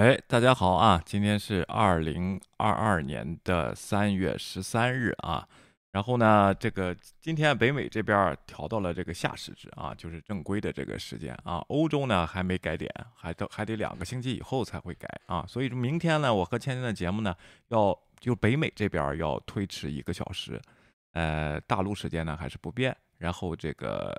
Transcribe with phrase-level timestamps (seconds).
[0.00, 1.02] 哎，大家好啊！
[1.04, 5.46] 今天是二零二二年的三月十三日啊。
[5.92, 11.62] 然后呢，这个今天北美这边调到了这个夏时制啊，就是正规的这个时间啊。
[11.68, 15.44] 欧洲呢还没改点，还得还得两个星期以后才会改啊。
[15.46, 17.36] 所以明天呢，我和芊芊的节目呢，
[17.68, 20.58] 要就北美这边要推迟一个小时，
[21.12, 22.96] 呃，大陆时间呢还是不变。
[23.18, 24.16] 然后这个。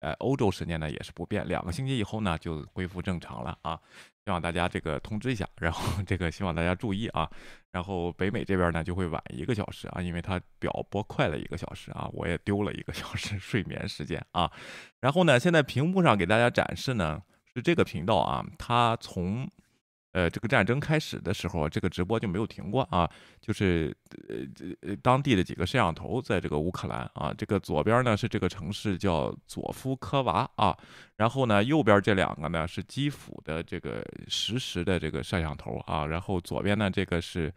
[0.00, 3.80] 呃，欧洲时间呢也是不变，两个星期以后呢就恢复正常了啊，
[4.24, 7.28] 希望大家这个通知一下，然后 这个希望大家注意啊，
[7.72, 14.50] 然后北美这边呢就会晚一个小时啊，因为它表播快了一个小时啊，我也丢了一个 小时睡眠时间啊，
[15.00, 17.22] 然后呢，现在屏幕上给大家展示呢
[17.54, 19.50] 是这个频道啊，它从。
[20.16, 23.06] 呃，这个战争开始的时候，这个直播就没有停过啊。
[23.38, 23.94] 就是
[24.28, 24.36] 呃
[24.80, 27.34] 呃，当地的几个摄像头在这个乌克兰啊。
[27.36, 30.74] 这个左边呢是这个城市叫佐夫科娃啊，
[31.16, 36.06] 然后呢右边这两个呢是基辅的这个实时的这个摄像头啊。
[36.06, 37.52] 然后左边呢这个是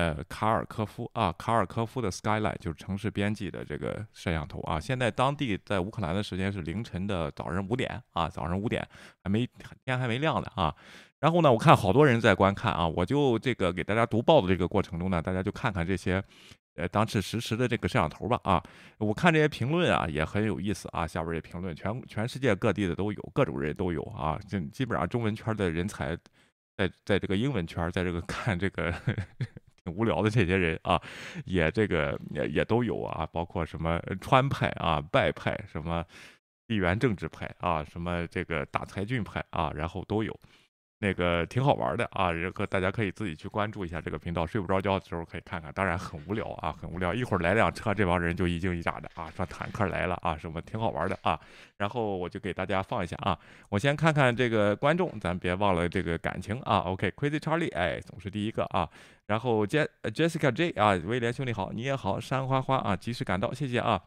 [0.00, 4.80] 呃卡尔科夫啊，卡尔科夫的 Skyline 就是城市边际的这个摄像头啊。
[4.80, 8.86] 现在当地在乌克兰的时间是凌晨的早上五点啊，早上五点
[9.22, 9.46] 还没
[9.84, 10.74] 天还没亮呢啊。
[11.18, 16.22] 然后呢，我看好多人在观看啊，我就这个给大家读报的这个过程中呢，大家就看看这些，
[16.76, 18.62] 呃，当时实时的这个摄像头吧啊，
[18.96, 26.16] 我看这些评论啊也很有意思啊，下边这评论全全世界各地的都有，各种人都有啊，就基本上中文圈的人才，
[26.78, 28.90] 在在这个英文圈，在这个 看这个
[29.84, 31.00] 挺无聊的这些人啊，
[31.44, 36.04] 也这个也也都有啊，包括什么川派啊、拜派、什么
[36.66, 40.38] 地缘政治派啊、什么这个大才俊派啊，然后都有。
[41.02, 45.72] 那个挺好玩的啊，这个大家可以自己去关注一下这个频道，睡不着觉的时候可以看看。
[45.72, 47.14] 当然很无聊啊，很无聊。
[47.14, 51.40] 一会儿来辆车，这帮人就一惊一乍的啊，说坦克来了啊，什么挺好玩的啊。
[51.78, 53.38] 然后我就给大家放一下啊，
[53.70, 56.80] 我先看看这个观众，咱别忘了这个感情啊。
[56.80, 58.86] OK，Crazy Charlie，哎，总是第一个啊。
[59.26, 64.02] 然后 J Jessica J 啊，威廉兄弟好，你也好，山花花啊，及时赶到，谢谢啊。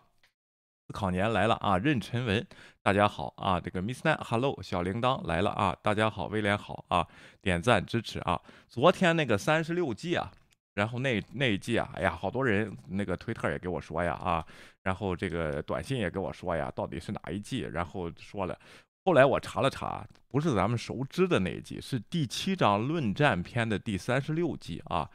[0.91, 2.45] 考年来了啊，任晨文，
[2.81, 7.07] 大家好啊，这个 Miss Nine，Hello，小铃铛来了啊，大家好，威廉好啊，
[7.41, 8.39] 点赞支持啊。
[8.67, 10.31] 昨天那个三十六计啊，
[10.75, 14.45] 然后那那一季啊，哎呀，好多人那个推特也给我说呀啊，
[14.83, 17.61] 然后这个短信也给我说呀，到底是哪一季？
[17.61, 18.59] 然后说了，
[19.05, 25.09] 后来我查了查，不是咱们熟知的那一季，是第七章论战篇的第三十六计啊，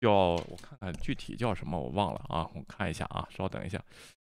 [0.00, 3.82] 叫我看看具体叫什么，我忘了啊，我看一下啊，稍等一下。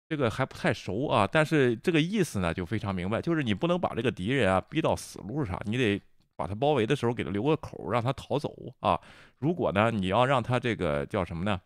[0.08, 6.00] 这个还不太熟啊，但是这个意思呢就非常明白，就是你不能把这个敌人啊逼到死路上，你得
[6.36, 9.00] 把他包围的时候给他留个口，让他逃走啊。
[9.40, 11.60] 如果呢你要让他这个叫什么呢？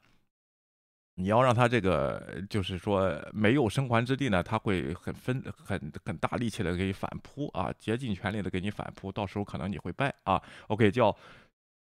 [1.15, 10.41] 你要让他这个就是说没有生还之地呢，他会很分很很大力气的给你反扑啊，竭尽全力的给你反扑，到时候可能你会败啊。
[10.67, 11.13] OK，叫。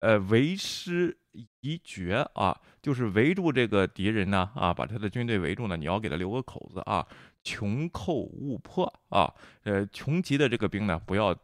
[0.00, 1.16] 呃，为师
[1.60, 7.06] 一绝啊，就是围住这个敌人呢，啊，把他的军队围住呢，你要给他留个口子啊，
[7.42, 9.32] 穷寇勿迫啊，
[9.64, 11.34] 呃，穷急的这个兵呢，不要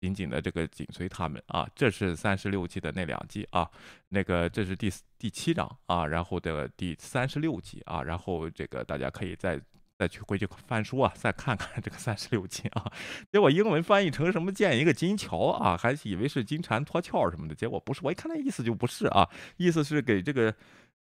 [0.00, 3.70] 紧紧的这个紧随他们啊，这是三十六计的那两计啊，
[4.08, 9.60] 那个这是第第七章啊，然后的第三十六计啊，然后这个大家可以再。
[9.98, 12.90] 再去回去翻书啊，再看看这个三十六计啊，
[13.30, 20.52] 结果英文翻译成什么建一个金桥啊，还以为是金蝉脱壳什么的，结果不是，我一看那意思就不是啊，意思是给这个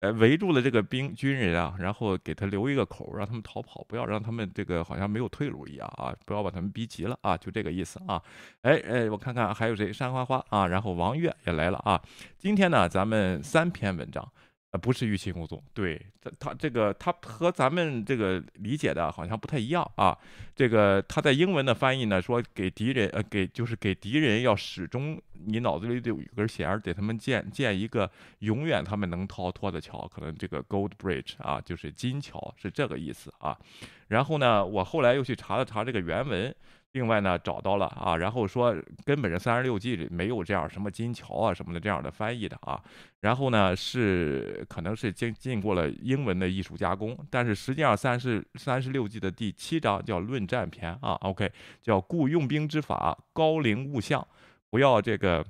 [0.01, 8.23] 呃围住了这个兵军人啊，然后给他留一个口，让他们逃跑，不要让他们这个好像没有退路一样啊，不要把他们逼急了啊，就这个意思啊。
[8.63, 12.01] 哎哎，我看看还有谁，山花花啊，然后王月也来了啊。
[12.39, 14.31] 今天呢，咱们三篇文章。
[14.73, 20.17] 呃，不是预期工作，对他，他这个他和咱们这个理解的好像不太一样啊。
[20.55, 28.09] 这个他在英文的翻译呢，说给敌人，呃，给就是给敌人要始终你脑子里得有一根弦，给他们建建一个
[28.39, 33.59] 永远他们能逃脱的桥，可能这个 Gold Bridge 啊，就是金桥，是这个意思啊。
[34.07, 36.55] 然后呢，我后来又去查了查这个原文。
[36.93, 42.83] 另外呢，找到了啊，然后说根本这三十六计里没有这样什么金桥啊什么的这样的翻译的啊，
[43.21, 54.27] 然后呢是可能是经经过了英文的艺术加工，但是实际上三十三十六计的第七章叫论战篇啊，OK，叫故用兵之法，高陵勿向，
[54.69, 55.47] 不要这个，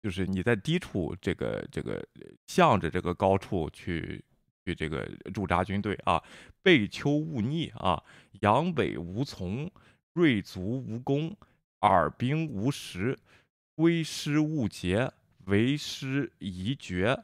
[0.00, 2.00] 就是你在低处这个这个
[2.46, 4.24] 向着这个高处去
[4.64, 5.04] 去这个
[5.34, 6.22] 驻扎军队啊，
[6.62, 8.00] 背丘勿逆啊，
[8.42, 9.68] 阳北无从。
[10.12, 11.36] 锐卒无功，
[11.80, 13.18] 耳兵无实，
[13.74, 15.10] 归师勿捷，
[15.46, 17.18] 为师宜绝，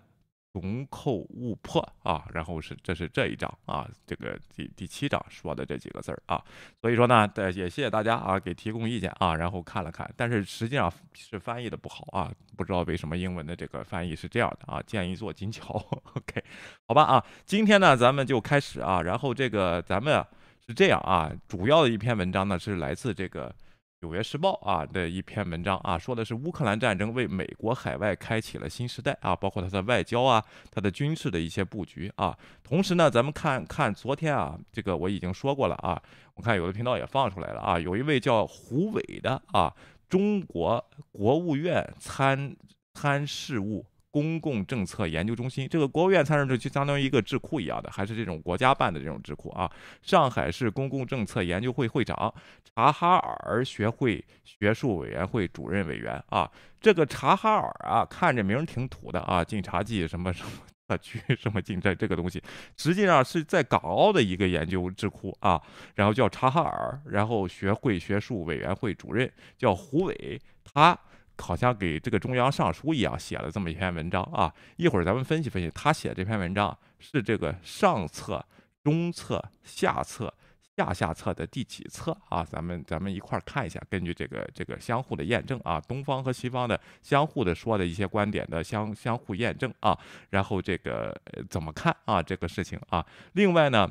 [0.54, 6.42] 穷寇勿迫啊，然后是这是这一章啊，这个第第七章说的这几个字儿啊，
[6.80, 15.74] 所以说呢，也谢谢大家啊给提供意见啊，然后看了看，但是实际上是翻译的不好啊，不知道为什么英文的这个翻译是这样的啊，建议做金桥，
[16.14, 16.42] OK，
[16.88, 20.24] 好吧啊，今天呢咱们就开始啊，然后这个咱们
[20.68, 23.54] 是这样啊，主要的一篇文章呢是来自这个。
[24.08, 32.36] 《纽约时报》啊的一篇文章啊，说的是乌克兰战争为美国海外开启了新时代啊，包括它的外交啊，它的军事的一些布局啊。
[32.62, 36.00] 同时呢，咱们看看昨天啊，这个我已经说过了啊，
[36.34, 39.74] 我看有的频道也放出来了啊，有一位叫胡伟的啊，
[40.10, 42.54] 中国国务院参
[42.92, 43.84] 参事务。
[44.16, 49.70] 公共政策研究中心，这个国务院参事处就相当于一个智库一样的，还是这种国家办的这种智库啊。
[50.00, 52.32] 上海市公共政策研究会会长，
[52.64, 56.50] 察哈尔学会学术委员会主任委员啊。
[56.80, 60.50] 这个察哈尔啊，看着名挺土的啊，晋察冀什么什么
[60.88, 62.42] 特区什么晋这这个东西，
[62.78, 65.60] 实际上是在港澳的一个研究智库啊。
[65.94, 70.98] 然后叫察哈尔，然后学会学术委员会主任叫胡伟，他。
[71.38, 74.52] 好像给这个中央上书一样写了这么一篇文章啊！
[74.76, 78.44] 一会儿咱们分析分析，他写这篇文章是这个上册、
[78.82, 80.32] 中册、下册、
[80.76, 82.44] 下下册的第几册啊？
[82.44, 89.98] 咱们咱们一块儿看一下，根据这个这个相互的验证啊，东方和西方的相互的说的一些观点的相相互验证啊，
[90.30, 91.14] 然后这个
[91.50, 93.04] 怎么看啊这个事情啊？
[93.34, 93.90] 另外呢，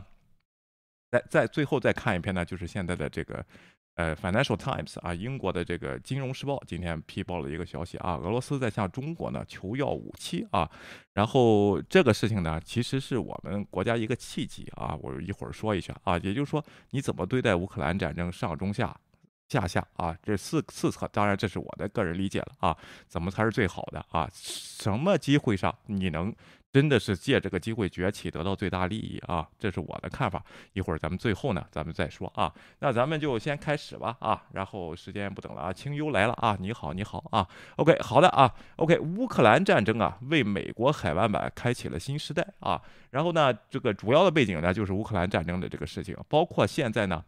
[1.12, 3.46] 在在最后再看一篇呢，就是现在的这个。
[3.96, 10.70] 呃，Financial Times 啊，英国的这个《金融时报》今天批报了一个消息啊，俄罗斯在向中国呢求要武器啊，
[11.14, 18.96] 然后这个事情呢，其实是我们国家一个契机啊，我一会儿说一下啊，也就是说你怎么对待乌克兰战争上中下
[19.48, 22.78] 下下啊，这四四侧，当然这是我的个人理解了啊，
[23.08, 24.30] 怎么才是最好的啊？
[24.34, 26.36] 什么机会上你能？
[26.76, 29.48] 真的是借这个机会崛起，得到最大利益啊！
[29.58, 30.44] 这是我的看法。
[30.74, 32.54] 一会儿咱们最后呢，咱们再说啊。
[32.80, 34.44] 那咱们就先开始吧啊。
[34.52, 37.48] 然后时间不等了啊，清幽来了啊，你好，你好啊。
[37.78, 38.54] OK，好的啊。
[38.76, 42.82] OK，乌克兰战争啊，为美国海湾版开启了新时代啊。
[43.10, 47.24] 然后呢，这个主要的背景呢，就是乌克兰战争的这个事情，包括现在呢，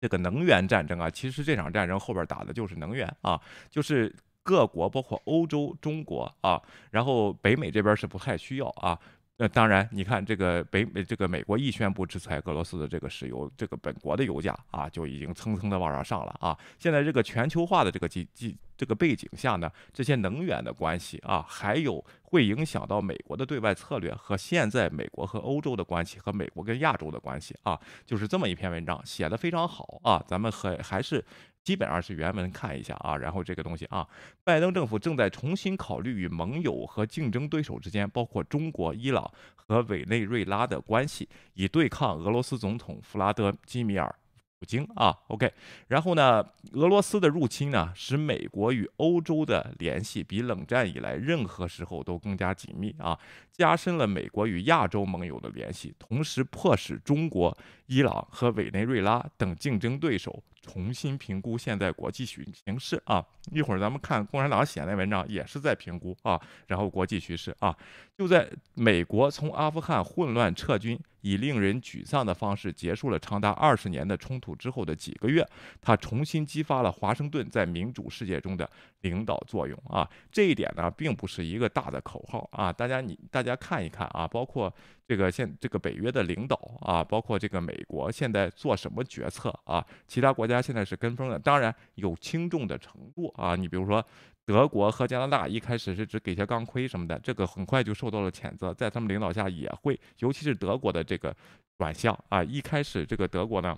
[0.00, 4.14] 这个能源战争啊，其实这场战争后边打的就是能源啊，就是。
[4.44, 6.62] 各国包括欧洲、中国啊，
[6.92, 8.96] 然后北美这边是不太需要啊。
[9.36, 16.56] 那当然，你看这个北美，这个美国一宣布制裁俄罗斯的这个石油，这个本国的油价啊就已经蹭蹭的往上上了啊。
[16.78, 27.76] 现在这个全球化的这个基基这个背景下呢，这些能源的关系啊，还有会影响到美国的对外策略和现在美国和欧洲的关系和美国跟亚洲的关系啊，
[28.06, 30.22] 就是这么一篇文章写的非常好啊。
[30.28, 31.24] 咱们还还是。
[31.64, 34.06] 基本上是原文看一下啊，然后这个东西啊，
[34.44, 44.14] 拜登政府正在重新考虑与盟友和竞争对手之间，包括中国、伊朗和委内瑞拉的关系，以对抗俄罗斯总统弗拉德基米尔。
[44.60, 45.52] 普京啊，OK，
[45.88, 46.42] 然后呢，
[46.72, 53.18] 俄罗斯的入侵呢，使美国与欧洲的联系比冷战以来任何时候都更加紧密啊，
[53.56, 57.56] 加深了美国与亚洲盟友的联系，同时迫使中国、
[57.86, 63.24] 伊朗和委内瑞拉等竞争对手重新评估现在国际形形势啊。
[63.52, 67.76] 一会儿咱们看共产党写那文章也是在评估啊，然后国际局势啊，
[68.18, 70.98] 就在美国从阿富汗混乱撤军。
[71.24, 75.42] 以令人沮丧的方式结束了长达二十年的冲突之后的几个月，
[75.80, 78.70] 他重新激发了华盛顿在民主世界中的
[79.00, 80.06] 领导作用啊！
[80.30, 82.70] 这一点呢，并不是一个大的口号啊！
[82.70, 84.72] 大家你大大家看一看啊，包括
[85.06, 89.86] 这个现这个北约的领导啊，包括这个美国现在做什么决策啊？
[90.06, 93.54] 其他国家现在是跟风的，当然有轻重的程度啊！
[93.54, 94.04] 你比如说。
[94.46, 101.34] 德国和加拿大一开始是只给些钢盔什么的，这个很快就受到了谴责，在他们领导下也会，尤其是德国的这个
[101.78, 103.74] 转向啊，一开始这个德国呢，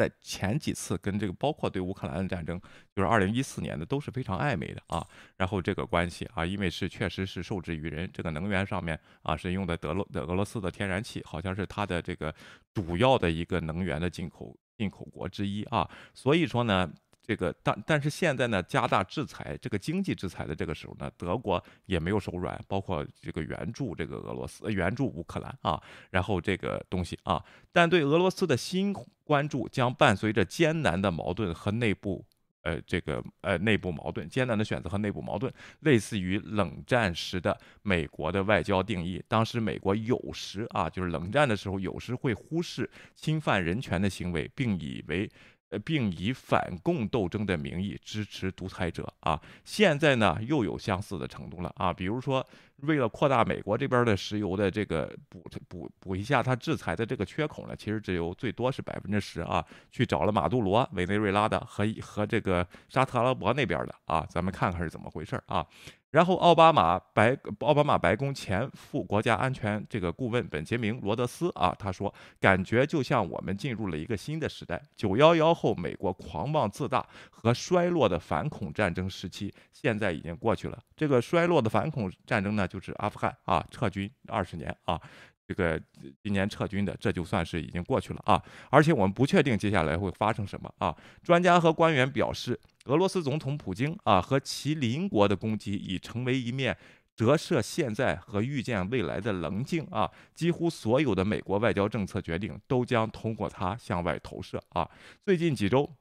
[0.00, 2.58] 在前几次跟这个包括对乌克兰的战争，
[2.96, 12.34] 就是二零一四年的都是非常暧昧的啊，然后这个关系啊，因为是确实是受制于人，这个能源上面啊是用的德罗的俄罗斯的天然气，好像是它的这个
[12.72, 16.90] 主要的一个能源的进口进口国之一啊，所以说呢。
[17.30, 32.26] 这个但但是现在呢，加大制裁，这个经济制裁的这个时候呢，德国也没有手软，包括这个援助这个俄罗斯，援助乌克兰啊，然后这个东西啊，但对俄罗斯的新关注将伴随着艰难的矛盾和内部，
[32.62, 45.30] 呃，这个呃内部矛盾，艰难的选择和内部矛盾，类似于冷战时的美国的外交定义，当时美国有时啊，就是冷战的时候，有时会忽视侵犯人权的行为，并以为。
[45.78, 49.40] 并以反共斗争的名义支持独裁者啊！
[49.64, 51.92] 现在呢，又有相似的程度了啊！
[51.92, 52.44] 比如说，
[52.82, 65.66] 为了扩大美国这边的石油的这个补补补一下它制裁的这个缺口呢，其实只有最多是百分之十啊，去找了马杜罗、委内瑞拉的和和这个沙特阿拉伯那边的啊，咱们看看是怎么回事啊。
[66.10, 74.82] 然后，奥巴马白奥巴马白宫前副国家安全这个顾问本杰明罗德斯啊，他说，感觉就像我们进入了一个新的时代。
[74.96, 80.76] 九幺幺后，美国狂妄自大和衰落的反恐战争时期，现在已经过去了。
[80.96, 84.98] 这个衰落的反恐战争呢，就是阿富汗啊，撤军二十年啊。
[85.46, 85.82] 这个
[86.22, 88.40] 今年撤军的，这就算是已经过去了啊！
[88.70, 90.96] 而且我们不确定接下来会发生什么啊！
[91.24, 96.78] 专家和官员表示，俄罗斯总统普京啊和其邻国的攻击已成为一面
[97.16, 100.08] 折射现在和预见未来的棱镜啊！
[100.36, 104.88] 几乎所有的美国外交政策决定都将通过它向外投射啊！
[105.24, 105.92] 最近几周，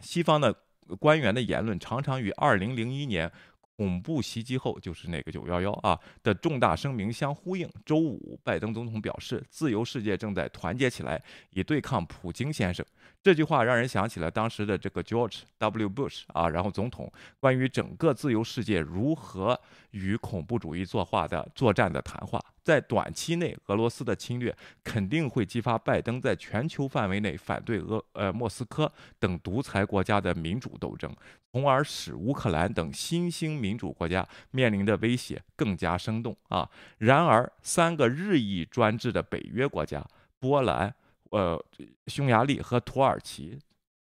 [0.00, 0.52] 西方的
[0.98, 3.30] 官员的言论常常与2001年。
[3.76, 7.68] 恐怖袭击后就是那个九幺幺啊的重大声明相呼应。
[7.84, 12.84] 周五，拜登总统表示，自由世界正在团结起来，以对抗普京先生。
[13.24, 15.88] 这句话让人想起了当时的这个 George W.
[15.88, 19.58] Bush 啊，然后总统关于整个自由世界如何
[19.92, 22.38] 与恐怖主义作画的作战的谈话。
[22.62, 31.10] 在短期内，俄罗斯的侵略肯定会激发拜登在全球范围内反对俄呃莫斯科等独裁国家的民主斗争，
[31.50, 36.68] 从而使乌克兰等新兴民主国家面临的威胁更加生动啊。
[36.98, 40.06] 然而，三个日益专制的北约国家——
[40.38, 40.94] 波兰、
[41.36, 41.64] 呃
[42.06, 43.58] 匈牙利和土耳其，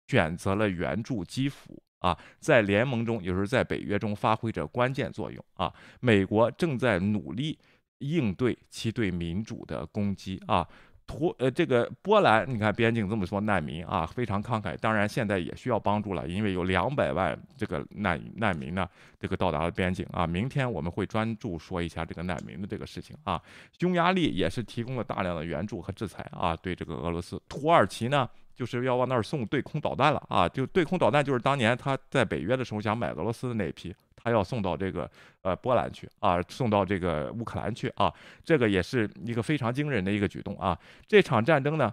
[0.08, 5.72] 选择了援助基辅啊，在联盟中，有时候在北约中发挥着关键作用啊。
[6.00, 7.58] 美国正在努力。
[8.04, 10.66] 应对其对民主的攻击啊，
[11.06, 14.76] 图呃这个波兰，你看边境这么说难民啊，非常慷慨。
[14.78, 18.88] 当然现在也需要帮助了，因为有两百万这个难难民呢，
[19.20, 20.26] 这个到达了边境啊。
[20.26, 23.40] 明天我们会专注说一下这个难民的这个事情啊。
[23.78, 27.40] 匈牙利也是提供了大量的援助和制裁啊，对这个俄罗斯。
[27.48, 28.28] 土耳其呢？
[28.54, 30.46] 就是要往那儿送对空导弹了啊！
[30.46, 35.10] 就对空导弹，就是当年他在北约的时候想买俄罗斯的那一批，他要送到这个
[35.42, 38.12] 呃波兰去啊，送到这个乌克兰去啊，
[38.44, 40.78] 这个也是一个非常惊人的一个举动啊！
[41.08, 41.92] 这场战争呢？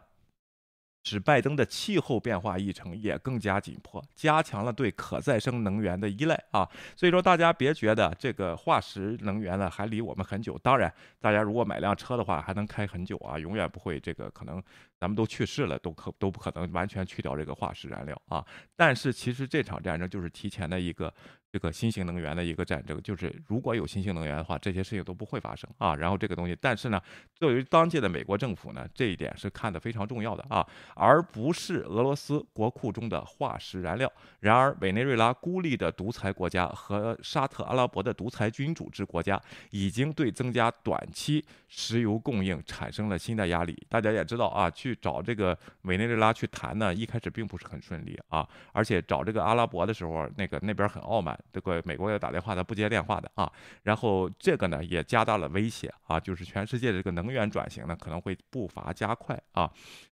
[1.05, 6.69] 使拜登的气候变化议程也更加紧迫，加强了对可再生能源的依赖啊！
[6.93, 10.59] 所以说，大家别觉得这个化石能源呢还离我们很久。
[10.61, 14.61] 当然，大家如果买辆车的话，还能开很久啊，永远不会这个可能
[14.99, 18.45] 咱们都去世了，都可都不可能完全去掉这个化石燃料啊。
[18.75, 21.13] 但是，其实这场战争就是提前的一个。
[21.51, 25.95] 这个新型能源的一个战争，就是如果有新型能源的话，这些事情都不会发生啊。
[25.95, 27.01] 然后这个东西，但是呢，
[27.33, 30.63] 作为当届的美国政府呢，这一点是看得非常重要的啊，
[30.93, 34.07] 而不是俄罗斯国库中的化石燃料。
[34.41, 39.41] 然而，委内瑞拉孤立的独裁国家和沙特阿拉伯的独裁君主制国家，
[39.71, 43.75] 已经对增加短期石油供应产生了新的压力。
[43.89, 51.37] 大家也知道啊，去去找这个委内瑞拉去谈呢，一开始并不是很顺利啊，而且找这个阿拉伯的时候，那个那边很傲慢。
[51.53, 53.51] 这个美国要打电话，他不接电话的啊。
[53.83, 59.71] 然后这个呢也加大了威胁啊，就是全世界的这个能源转型呢可能会步伐加快啊。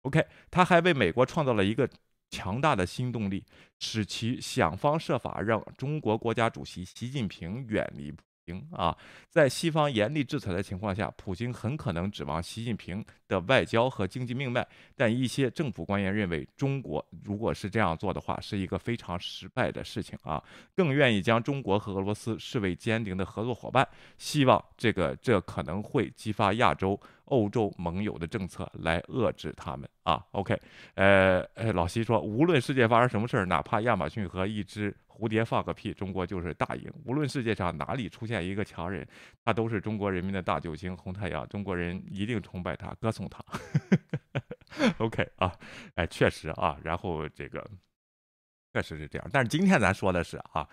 [0.02, 1.88] OK，他还为美国创造了一个
[2.30, 3.44] 强大的新动力，
[3.80, 8.14] 使其想方设法让中国国家主席习近平远离。
[8.72, 8.96] 啊，
[9.28, 14.66] 在西方严厉制裁的情况下，普京很可能指望习近平的外交和经济命脉。
[14.96, 20.42] 但一些政府官员认为，中国如果是这样做的话，是一个非常失败的事情啊，
[20.74, 26.98] 更愿意将中国和俄罗斯视为坚定的合作伙伴，希望这个这可能会激发亚洲、
[27.30, 30.24] 欧洲盟友的政策来遏制他们啊。
[30.32, 30.56] OK，
[30.94, 34.94] 呃呃，老西说，无论世界发生什么事儿，哪怕亚马逊和一只。
[35.20, 36.90] 蝴蝶放个屁，中国就是大赢。
[37.04, 39.06] 无论世界上哪里出现一个强人，
[39.44, 41.46] 他都是中国人民的大救星、红太阳。
[41.50, 43.44] 中国人一定崇拜他，歌颂他。
[44.96, 45.52] OK 啊，
[45.96, 46.78] 哎，确实啊。
[46.82, 47.62] 然后这个
[48.72, 49.28] 确实是这样。
[49.30, 50.66] 但是今天咱说的是啊，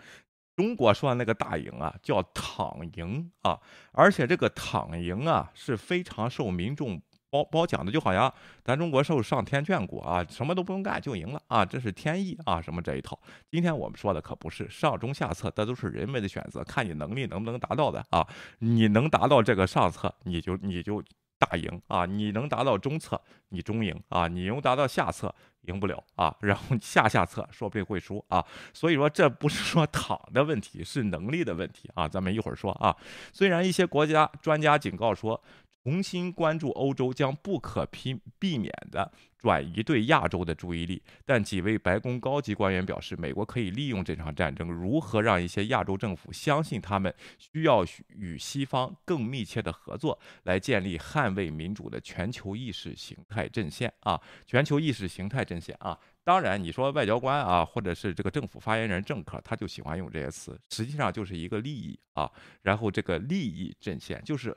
[0.58, 3.58] 中国说的那个大赢啊，叫躺赢啊，
[3.94, 7.02] 而且这个躺赢啊是非常受民众。
[7.30, 8.34] 褒褒奖的就好像
[8.64, 13.20] 咱中国受上天眷顾啊，什么都不用干就赢了啊，这是天意啊，什么这一套。
[13.52, 18.26] 今天我们说的可不是上中下策，这都是人们的选择，看你能力能不能达到的啊。
[18.60, 21.04] 你能达到这个上策，你就你就
[21.39, 26.36] 大赢啊；你能达到中策，你中赢啊；你能达到下策，赢不了啊。
[26.41, 28.46] 然后下下策说不定会输啊。
[28.74, 32.08] 所以说这不是说躺的问题，是能力的问题啊。
[32.08, 32.96] 咱们一会儿说啊。
[33.32, 35.41] 虽然一些国家专家警告说。
[35.88, 41.01] 重新关注欧洲，将不可避避免的转移对亚洲的注意力。
[41.24, 54.20] 但几位白宫高级官员表示，美国可以利用这场战争，如何让一些亚洲政府相信他们需要与西方更密切的合作，来建立捍卫民主的全球意识形态阵线啊！
[54.46, 55.98] 全球意识形态阵线啊！
[56.25, 62.29] 当然，你说外交官啊，或者是这个政府发言人、政客，他就喜欢用这些词，实际上就是一个利益啊。
[62.62, 64.53] 然后这个利益阵线就是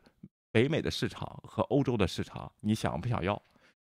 [0.53, 3.41] 北美的市场和欧洲的市场，你想不想要？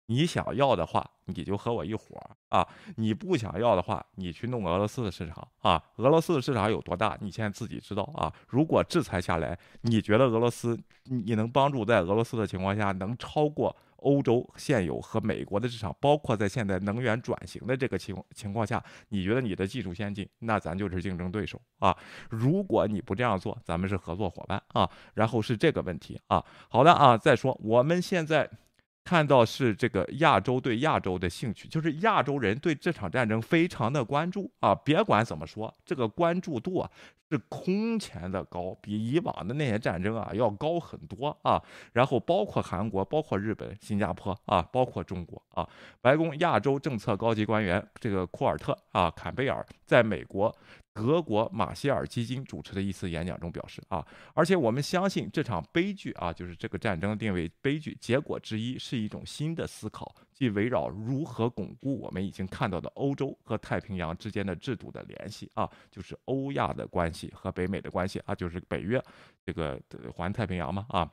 [0.08, 2.64] 你想要的话，你就和我一伙儿啊；
[2.96, 5.82] 你不想要的话，你去弄俄罗斯的市场啊。
[5.96, 7.18] 俄罗斯的市场有多大？
[7.20, 8.32] 你现在自己知道啊。
[8.46, 13.74] 如果制裁下来，你觉得俄罗斯你能帮助在俄罗斯的情况下能超过？
[13.98, 21.96] 欧洲现有和美国的市场，包括在现在能源转型的这个情情况下，你觉得你的技术先进，那咱就是竞争对手啊。
[22.30, 24.90] 如果你不这样做，咱们是合作伙伴啊。
[25.14, 26.44] 然后是这个问题啊。
[26.68, 28.50] 好的啊，再说我们现在。
[29.06, 34.74] 看到是这个亚洲对亚洲的兴趣，就是亚洲人对这场战争非常的关注啊！
[34.74, 36.90] 别管怎么说，这个关注度啊
[37.30, 41.62] 是空前的高，比以往的那些战争啊要高很多啊。
[41.92, 45.64] 然后包括韩国、包括日本、新加坡啊，包括中国啊。
[46.00, 50.52] 白宫亚洲政策高级官员这个库尔特啊坎贝尔在美国。
[50.96, 69.02] 德国马歇尔基金主持的一次演讲中表示啊，而且我们相信这场悲剧啊，就是这个战争定位悲剧，结果之一是一种新的思考，即围绕如何巩固我们已经看到的欧洲和太平洋之间的制度的联系啊，就是欧亚的关系和北美的关系啊，就是北约
[69.44, 69.78] 这个
[70.14, 71.10] 环太平洋嘛啊。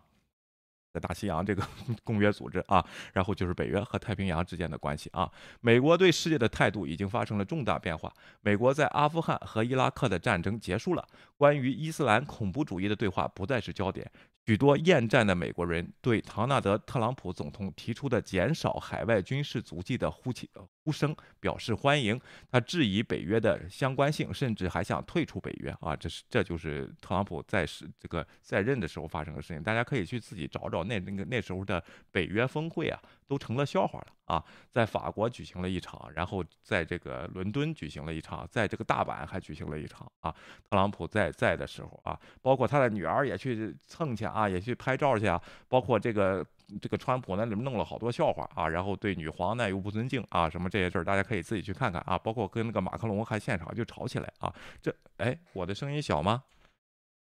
[0.93, 1.67] 在大西洋这个
[2.05, 5.29] 公约组织啊，然后就是北约和太平洋之间的关系啊。
[5.59, 8.13] 美国对世界的态度已经发生了重大变化。
[8.41, 14.09] 美国在阿富汗和伊拉克的战争结束了，关于伊斯兰恐怖主义的对话不再是焦点。
[14.45, 20.49] 许多厌战的美国人对唐纳德·特朗普总统提出的减少海外军事足迹的呼起
[20.83, 22.19] 呼声表示欢迎。
[22.51, 25.95] 他质疑北约的相关性，甚至还想退出北约啊！
[25.95, 29.63] 这是这就是特朗普在是这个在任的时候发生的事情。
[29.63, 32.99] 大家可以去自己找找那那个那时候的北约峰会啊。
[33.25, 34.43] 都成了笑话了啊！
[34.69, 40.29] 在法国举行了一场，然后在这个伦敦举行了一场，在这个大阪还举行了一场啊。
[40.69, 45.41] 特朗普在在的时候啊，包括他的女儿也去蹭去啊，也去拍照去啊。
[45.69, 46.45] 包括这个
[46.81, 52.17] 这个川普呢，里面弄了好多笑话啊，然后对女皇呢又不尊敬啊，什么这些事儿，大家可以自己去看看啊。
[52.17, 54.53] 包括跟那个马克龙还现场就吵起来啊。
[54.81, 56.43] 这哎，我的声音小吗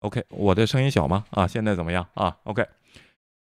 [0.01, 1.25] ？OK，我的声音小吗？
[1.31, 2.65] 啊，现在怎么样啊？OK。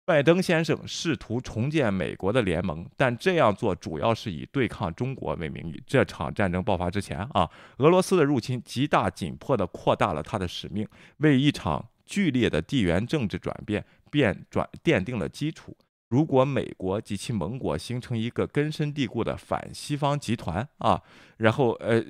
[0.07, 5.81] 拜登先生试图重建美国的联盟，但这样做主要是以对抗中国为名义。
[5.87, 10.87] 这场战争爆发之前啊，俄罗斯的入侵极大紧迫地扩大了他的使命，
[11.17, 15.75] 为一场剧烈的地缘政治转变便转奠定了基础。
[16.09, 21.01] 如果美国及其盟国形成一个根深蒂固的反西方集团啊，
[21.37, 22.01] 然后呃，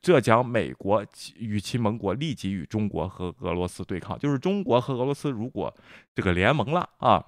[0.00, 1.04] 这将美国
[1.36, 5.72] 与其盟国立即与中国和俄罗斯对抗，就是中国和俄罗斯如果
[6.14, 7.24] 这个联盟了啊。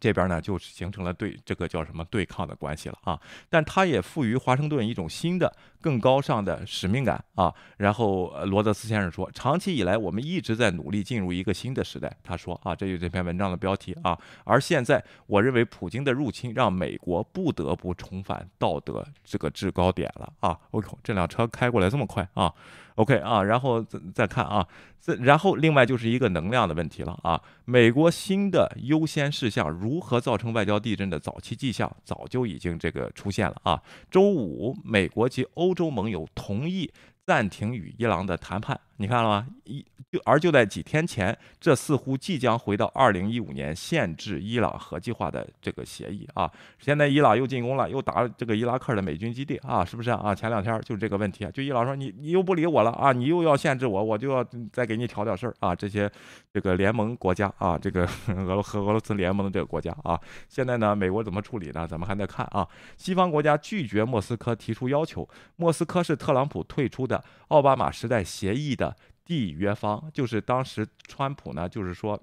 [0.00, 7.54] 这边呢，就形成了对这个叫什么对抗的关系了啊，但他也赋予华盛顿一种新的、更高尚的使命感啊。
[7.76, 12.14] 然后罗德斯先生说，长期以来我们一直在努力进入一个新的时代。
[12.24, 14.18] 他说啊，这就这篇文章的标题啊。
[14.44, 20.58] 而现在，我认为普京的入侵让美国不得不重返道德这个制高点了啊。
[20.72, 22.52] 我靠，这辆车开过来这么快啊
[22.96, 24.66] ！OK 啊，然后再再看啊，
[25.00, 27.40] 这然后另外就是一个能量的问题了啊。
[27.64, 33.82] 美国新的优先事项如何造成外交地震的早期迹象，早就已经这个出现了啊。
[34.10, 36.90] 周五，美国及欧洲盟友同意
[37.26, 38.78] 暂停与伊朗的谈判。
[38.96, 39.46] 你看了吗？
[39.64, 46.48] 一就而就在几天前，这似乎即将回到二零一五年限制伊朗核计划的这个协议啊。
[46.78, 50.32] 现在伊朗又进攻了，又打了这个伊拉克的美军基地啊，是不是啊？
[50.32, 55.74] 前两天就是这个问题啊，就伊朗说你你又不理我了啊，你又要限制我，我就要再给你挑点事儿啊。
[55.74, 56.08] 这些
[56.52, 58.08] 这个联盟国家啊，这个
[58.46, 61.84] 俄和俄罗斯联盟的这个国家啊，现在呢，美国怎么处理呢？
[61.88, 62.64] 咱们还在看啊。
[62.96, 67.24] 西方国家拒绝莫斯科提出要求，莫斯科是特朗普退出的
[67.54, 68.96] 奥巴马时代协议的。
[69.24, 72.20] 缔约方就是当时川普呢，就是说。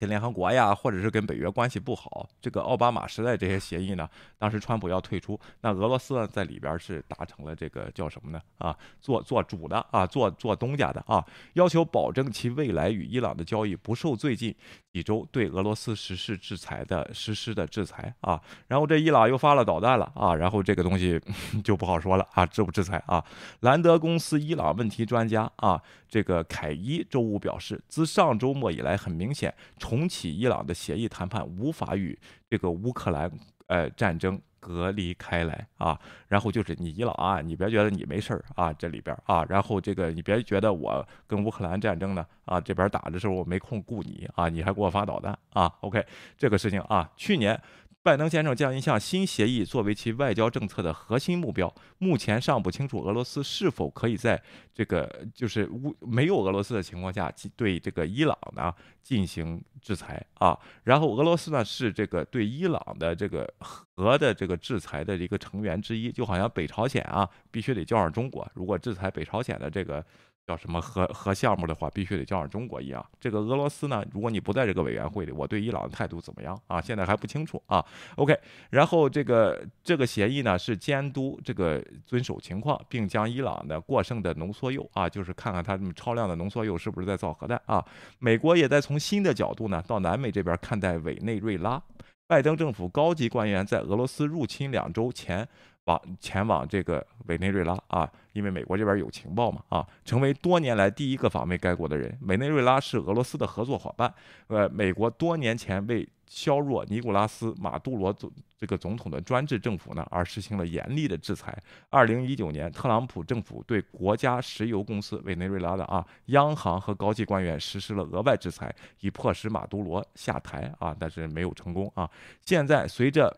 [0.00, 8.40] 跟联合国呀，或者是跟北约关系不好，这个奥巴马时代这些协议呢，当时川普要退出，那俄罗斯呢在里边是达成了这个叫什么呢？
[8.58, 14.54] 啊，做做主的啊，做做东家的啊，要求保证其未来与伊朗的交易不受最近
[14.92, 18.40] 几周对俄罗斯实施制裁的实施的制裁啊。
[18.66, 21.20] 然后这伊朗又发了导弹了啊，然后这个东西
[21.62, 23.24] 就不好说了啊，制不制裁啊？
[23.60, 25.80] 兰德公司伊朗问题专家啊，
[26.14, 29.52] 这个凯伊周五表示，自上周末以来，很明显。
[29.80, 32.16] 重启伊朗的协议谈判无法与
[32.48, 33.28] 这个乌克兰
[33.66, 34.40] 呃战争。
[34.60, 46.02] 隔离开来啊，然后就是你伊朗啊，你别觉得你没事儿啊，这里边啊，然后这个你别觉得我跟乌克兰战争呢啊，这边打的时候我没空顾你啊，你还给我发导弹啊，OK，
[46.38, 47.60] 这个事情啊，去年。
[48.04, 54.40] 拜登先生将一项新协议作为其外交政策的核心目标，目前尚不清楚俄罗斯是否可以在
[54.74, 58.70] 这个就是无没有俄罗斯的情况下对这个伊朗呢
[59.02, 60.54] 进行制裁啊。
[60.82, 70.04] 然后俄罗斯呢是这个对伊朗的这个核的这个制裁的一个成员之一，就好像北朝鲜啊必须得叫上中国，如果制裁北朝鲜的这个。
[70.46, 73.04] 叫什么核核项目的话，必须得叫上中国一样。
[73.18, 76.80] 这个俄罗斯呢，如果你不在这个委员会里，我对伊朗的态度怎么样啊？
[76.80, 77.84] 现在还不清楚啊。
[78.16, 78.38] OK，
[78.70, 87.82] 然后这个这个协议呢是监督这个遵守情况，并将伊朗的过剩的浓缩铀啊，就是看看他们超量的浓缩铀是不是在造核弹啊。
[88.18, 91.82] 美国也在从新的角度呢到南美这边看待委内瑞拉。
[92.26, 95.46] 拜登政府高级官员在俄罗斯入侵两周前。
[95.84, 102.18] 往前往这个委内瑞拉啊，因为美国这边有情报嘛啊，成为多年来第一个访问该国的人。
[102.22, 104.12] 委内瑞拉是俄罗斯的合作伙伴，
[104.46, 111.56] 呃，美国多年前为削弱尼古拉斯·马杜罗总这个总统的专制政府呢，而实行了严厉的制裁。
[111.90, 122.10] 二零一九年，特朗普政府对国家石油公司委内瑞拉的啊央行和高级官员实施了额外制裁，以迫使马杜罗下台啊，但是没有成功啊。
[122.42, 123.30] 现在随着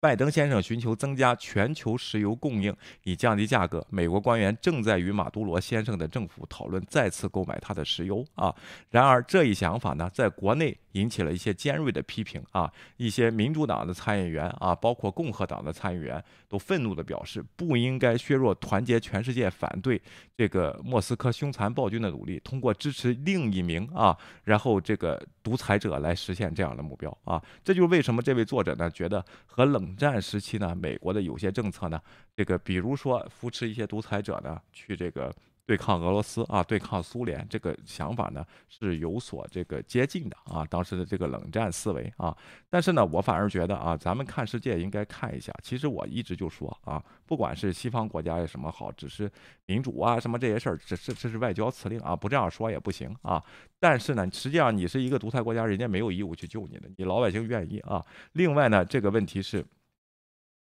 [0.00, 3.84] 拜登先生寻求增加全球石油供应以降低价格。
[3.90, 8.54] 美国官员正在与马杜罗先生的政府讨论再次购买他的石油啊。
[8.90, 12.72] 然而这一想法呢，在国内引起了一些尖锐的批评啊。
[12.96, 20.00] 一些民主党的参议员啊，包括共和党的参议员，都愤怒地表示，不应该削弱团结全世界反对
[20.36, 27.42] 这个莫斯科凶残暴君的努力，通过支持另一名啊，然后这个独裁者来实现这样的目标啊。
[27.64, 29.87] 这就是为什么这位作者呢，觉得和冷。
[29.88, 31.98] 冷战时期呢，美国的有些政策呢，
[32.36, 42.36] 这个比如说扶持一些独裁者呢，去这个对抗俄罗斯啊，对抗苏联，这个想法呢是有所这个接近的啊，当时的这个冷战思维啊。
[42.68, 45.50] 但是呢，我反而觉得啊，咱们看世界应该看一下。
[45.62, 49.30] 其实我一直就说啊，不管是西方国家有什么好，只是
[49.64, 53.42] 民主啊什么这些事儿，这是这是外交辞令啊，不这样说也不行啊。
[53.80, 58.04] 但是呢，实际上你是一个独裁国家，人家没有义务去救你的，你老百姓愿意啊。
[58.32, 59.64] 另外呢，这个问题是。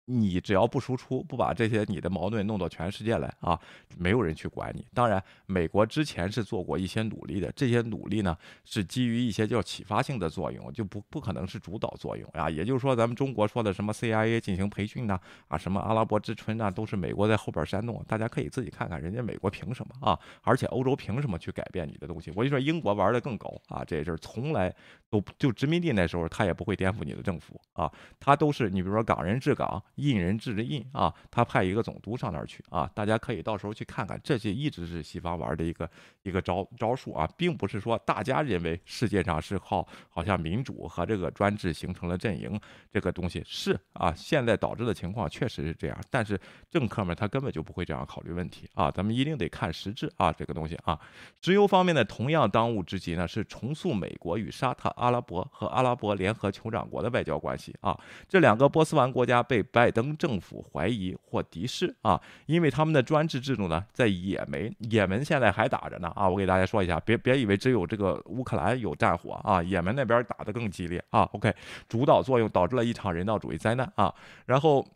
[0.04, 3.58] 你只要不输出，不把这些你的矛盾弄到全世界来啊，
[3.96, 4.84] 没有人去管你。
[4.92, 12.50] 当然，美国之前是做过一些努力的，这些努力呢是基于一些叫启发性的作用，就不不可能是主导作用啊。
[12.50, 18.04] 也就是说，咱们中国说的什么 CIA 进行培训呐，啊，什么阿拉伯之春呐，都是美国在后边煽动。
[18.08, 20.18] 大家可以自己看看，人家美国凭什么啊？
[20.42, 22.32] 而且欧洲凭什么去改变你的东西？
[22.34, 24.74] 我就说英国玩的更高啊，这事儿从来
[25.08, 29.80] 都就殖民地那时候他也不会颠覆你的政府啊，他都是你比如说港人治港。
[29.96, 35.88] 印人治着印啊，他派一个总督上那儿去啊，大家可以到时候去看看，这些一直是西方玩的一个
[36.22, 42.58] 一个招招数啊，并不是说大家认为世界上是靠好像民主和这个专制形成了阵营，
[42.90, 50.98] 这个东西是啊，现在导致的情况确实是这样，但是政客们他根本就不会这样考虑问题啊，咱们一定得看实质啊，这个东西啊，
[51.42, 66.28] 石油方面的同样当务之急呢是重塑美国与沙特阿拉伯和阿拉伯联合酋长国的外交关系啊，这两个波斯湾国家被拜登政府怀疑或敌视啊，因为他们的专制制度呢，在也门，也门现在还打着呢啊！
[66.28, 71.28] 我给大家说一下，别别以为只有这个乌克兰有战火啊，也门那边打得更激烈啊。
[71.32, 71.52] OK，
[71.88, 74.14] 主导作用导致了一场人道主义灾难啊。
[74.46, 74.86] 然后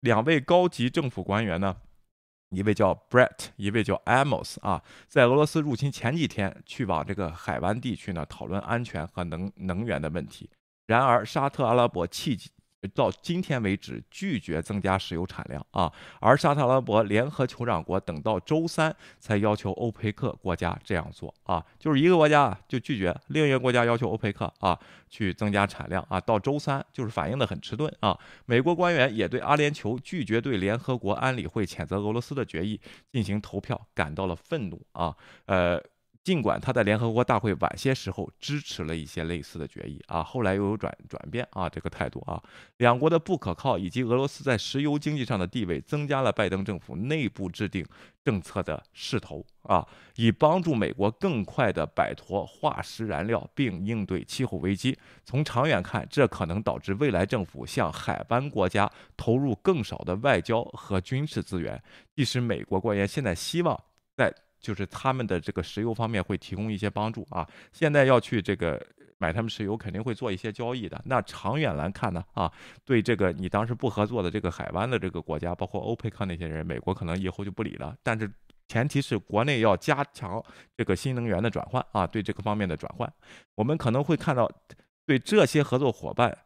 [0.00, 1.74] 两位高级政府官员呢，
[2.50, 10.50] 一位叫 Brett，一位叫 Amos 啊，在俄罗斯入侵前几天去往这个海湾地区呢，讨论安全和能能源的问题。
[10.88, 12.36] 然而沙特阿拉伯气
[12.88, 28.18] 到今天为止拒绝增加石油产量啊，而沙特阿拉伯联合酋长国等到周三才要求欧佩克国家这样做啊，就是一个国家就拒绝，另一个国家要求欧佩克啊去增加产量啊，到周三就是反应的很迟钝啊。
[28.46, 32.80] 美国官员也对阿联酋拒绝对联合国安理会谴责俄罗斯的决议
[33.12, 35.14] 进行投票感到了愤怒啊，
[35.46, 35.82] 呃。
[36.22, 42.40] 尽管他在联合国大会晚些时候支持了一些类似的决议啊，后来又有转转变啊，这个态度啊，
[42.76, 47.84] 两国的不可靠以及俄罗斯在石油经济上的地位，增加了拜登政府内部制定
[48.22, 54.98] 政策的势头啊，以帮助美国更快地摆脱化石燃料并应对气候危机。
[55.24, 61.82] 从长远看，这可能导致未来政府向海湾国家投入更少的外交和军事资源。
[62.14, 63.82] 即使美国官员现在希望
[64.14, 68.80] 在就是他们的这个石油方面会提供一些帮助啊，现在要去这个
[69.18, 71.00] 买他们石油，肯定会做一些交易的。
[71.06, 72.52] 那长远来看呢，啊，
[72.84, 77.96] 对这个你当时不合作的这个海湾的这个国家，包括欧佩克那些人，美国可能以后就不理了。
[78.02, 78.30] 但是
[78.68, 80.42] 前提是国内要加强
[80.76, 83.12] 这个新能源的转换啊，对这个方面的转换，
[83.54, 84.50] 我们可能会看到
[85.06, 86.36] 对这些合作伙伴。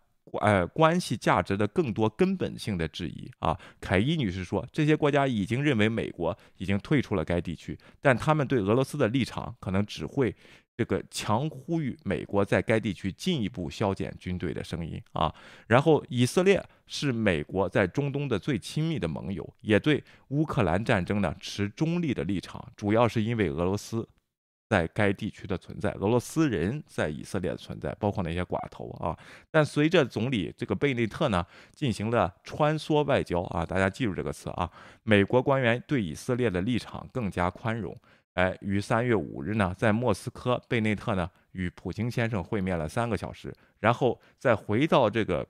[0.40, 10.34] 呃，关系价值的更多根本性的质疑啊，凯伊女士说，这些国家已经认为美国已经退出了该地区，但他们对俄罗斯的立场可能只会
[10.76, 15.32] 这个强呼吁美国在该地区进一步削减军队的声音啊。
[15.68, 24.08] 然后，以色列是美国在中东的最亲密的盟友，也对乌克兰战争呢持中立的立场，主要是因为俄罗斯。
[24.68, 29.16] 在该地区的存在，俄罗斯人在以色列的存在，包括那些寡头啊。
[29.50, 34.70] 但随着总理这个贝内特呢进行了穿梭外交啊，大家记住这个词啊。
[35.02, 37.96] 美国官员对以色列的立场更加宽容。
[38.34, 45.46] 哎，于三月五日呢，在莫斯科，贝内特呢与普京先生会面了三个小时，然后再回到这个。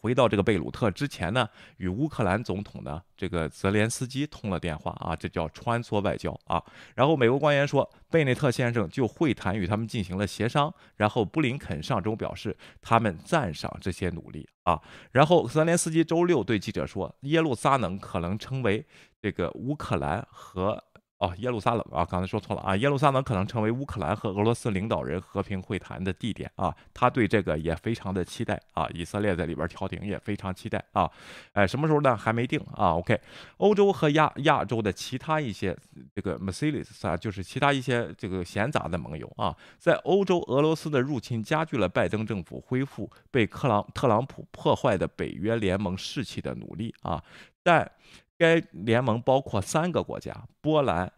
[0.00, 6.62] 回到这个贝鲁特之前呢，与乌克兰总统呢这个泽连斯基通了电话啊，这叫穿梭外交啊。
[6.94, 10.72] 然后美国官员说，贝内特先生就会谈与他们进行了协商。
[10.96, 14.80] 然后布林肯上周表示，他们赞赏这些努力啊。
[15.12, 18.84] 然后泽连斯基周六对记者说，耶路撒冷可能成为
[19.20, 20.84] 这个乌克兰和。
[21.18, 22.76] 哦，耶路撒冷啊，刚才说错了啊。
[22.76, 28.86] 耶路撒冷可能成为乌克兰和俄罗斯领导人和平会谈的地点啊，他对这个也非常的期待啊。
[28.92, 31.10] 以色列在里边调停也非常期待啊。
[31.54, 32.14] 哎，什么时候呢？
[32.14, 32.92] 还没定啊。
[32.96, 33.18] OK，
[33.56, 35.74] 欧洲和亚亚洲的其他一些
[36.14, 47.24] 这个 m e s i l i s 啊，就是其他一些这个闲杂的盟友啊，在欧洲俄罗斯的入侵加剧了拜登政府恢复被克朗特朗普破坏的北约联盟士气的努力啊，
[47.62, 47.90] 但。
[48.38, 51.12] 该联盟包括三个国家：波兰、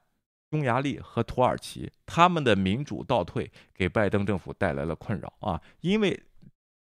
[0.50, 1.90] 匈牙利和土耳其。
[2.06, 5.60] 他们的民主倒退给拜登政府带来了困扰啊！
[5.80, 6.18] 因为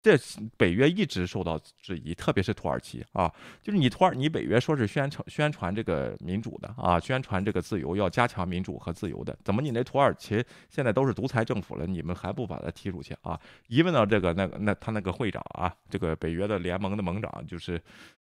[0.01, 0.17] 这
[0.57, 3.31] 北约一直受到质疑，特别是土耳其啊，
[3.61, 13.39] 就是你土耳你北约说是宣传宣传这个民主的啊，宣传这个自由，要加强民主和自由的，怎么你那土耳其现在都是独裁政府了，你们还不把他踢出去啊？
[13.67, 17.81] 一问到这个，那个那他那个会长啊，这个北约的联盟的盟长就是。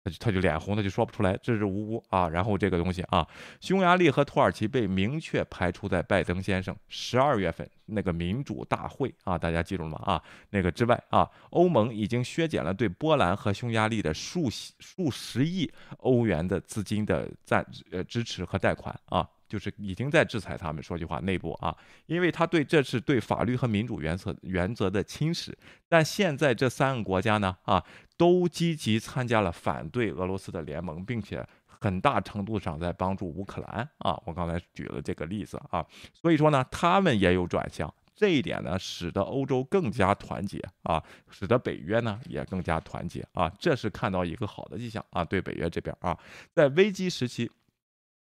[0.05, 2.29] 他就他就脸红，他就说不出来支支吾吾啊。
[2.29, 3.27] 然后这个东西啊，
[3.61, 10.01] 匈牙利和土耳其被明确排除在拜登先生十二月份那个民主大会啊，大家记住了吗？
[10.05, 19.29] 啊，那个之外啊，欧盟已经削减了对波兰和匈牙利的数数十亿欧元的资金的赞呃支持和贷款啊。
[19.53, 25.53] 就是已经在制裁他们，说句话，内部啊，因为他对这是对法律和民主原则原则的侵蚀。
[25.91, 27.85] 但现在这三个国家呢，啊，
[28.17, 34.19] 都积极参加了反对俄罗斯的联盟，并且很大程度上在帮助乌克兰啊。
[34.25, 35.85] 我刚才举了这个例子啊，
[36.15, 46.19] 所以说呢，他们也有转向，这一点呢，使得欧洲更加团结啊，使得北约呢也更加团结啊，这是看到一个好的迹象啊，对北约这边啊，
[46.55, 47.51] 在危机时期。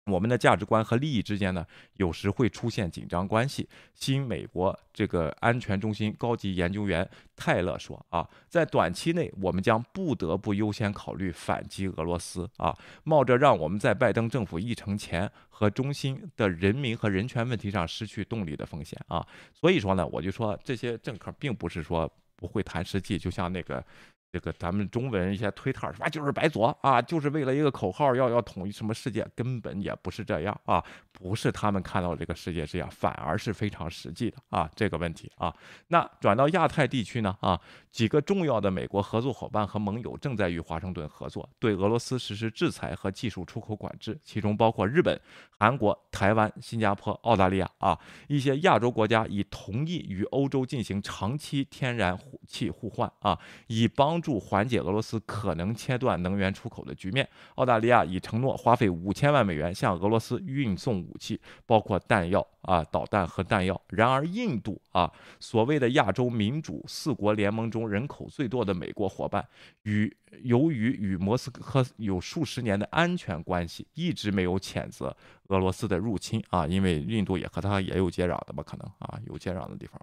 [0.05, 3.69] 我们的价值观和利益之间呢，有时会出现紧张关系。
[3.93, 23.83] 新美国这个安全中心高级研究员泰勒说：“啊，在短期内，我们将不得不优先考虑反击俄罗斯啊，冒着让我们在拜登政府议程前和中心的人民和人权问题上失去动力的风险啊。”所以说呢，我就说这些政客并不是说不会谈实际，就像那个。
[24.32, 35.54] 这个咱们中文一些推特说，就是白左啊，就是为了一个口号要要统一什么世界，根本也不是这样啊，不是他们看到这个世界这样，反而是非常实际的啊这个问题啊。
[35.88, 37.60] 那转到亚太地区呢啊，
[37.91, 45.19] 几个重要的美国合作伙伴和盟友正在与华盛顿合作，对俄罗斯实施制裁和技术出口管制，其中包括日本、
[45.60, 47.99] 韩国、台湾、新加坡、澳大利亚啊，
[48.30, 54.21] 一些亚洲国家已同意与欧洲进行长期天然气互换啊，以帮。
[54.21, 63.80] 助缓解俄罗斯可能切断能源出口的局面，澳大利亚已承诺花费五千万美元向俄罗斯运送武器，包括弹药啊、导弹和弹药。
[63.89, 69.47] 然而，印度啊，所谓的亚洲民主四国联盟中人口最多的美国伙伴，
[69.84, 75.15] 与由于与莫斯科有数十年的安全关系，一直没有谴责
[75.47, 78.63] 俄罗斯的入侵啊，因为印度也和他也有接壤的吧？
[78.63, 80.00] 可能啊，有接壤的地方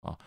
[0.00, 0.18] 啊。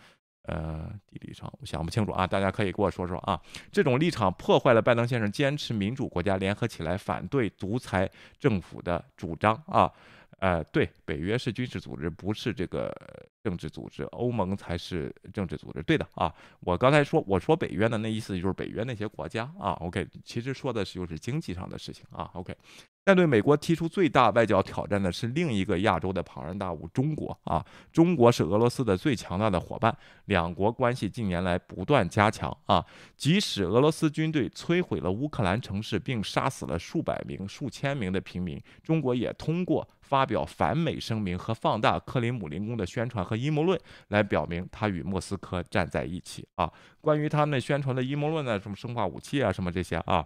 [0.46, 3.40] 呃，地理上我想不清楚啊，大家可以跟我说说啊。
[3.72, 9.92] 这种立场破坏了拜登先生坚持民主国家联合起来反对独裁政府的主张啊。
[10.42, 12.92] 呃，对，北约是军事组织，不是这个
[13.44, 15.84] 政治组织，欧盟才是政治组织。
[15.84, 19.74] 对的啊，我刚才说我说北约的那意思就是北约那些国家啊。
[19.74, 22.32] OK，其实说的是就是经济上的事情啊。
[22.34, 22.58] OK，
[23.04, 27.66] 但对美国提出最大外交挑战的是另一个亚洲的庞然大物——中国啊！
[27.92, 32.86] 中国是俄罗斯的最强大的伙伴，两国关系近年来不断加强啊！
[33.18, 46.72] 即使俄罗斯军队摧毁了乌克兰城市，并杀死了数百名、数千名的平民，中国也通过发表反美声明和放大克林姆林宫的宣传和阴谋论，来表明他与莫斯科站在一起啊！
[47.02, 50.24] 关于他们宣传的阴谋论呢，什么生化武器啊，什么这些啊？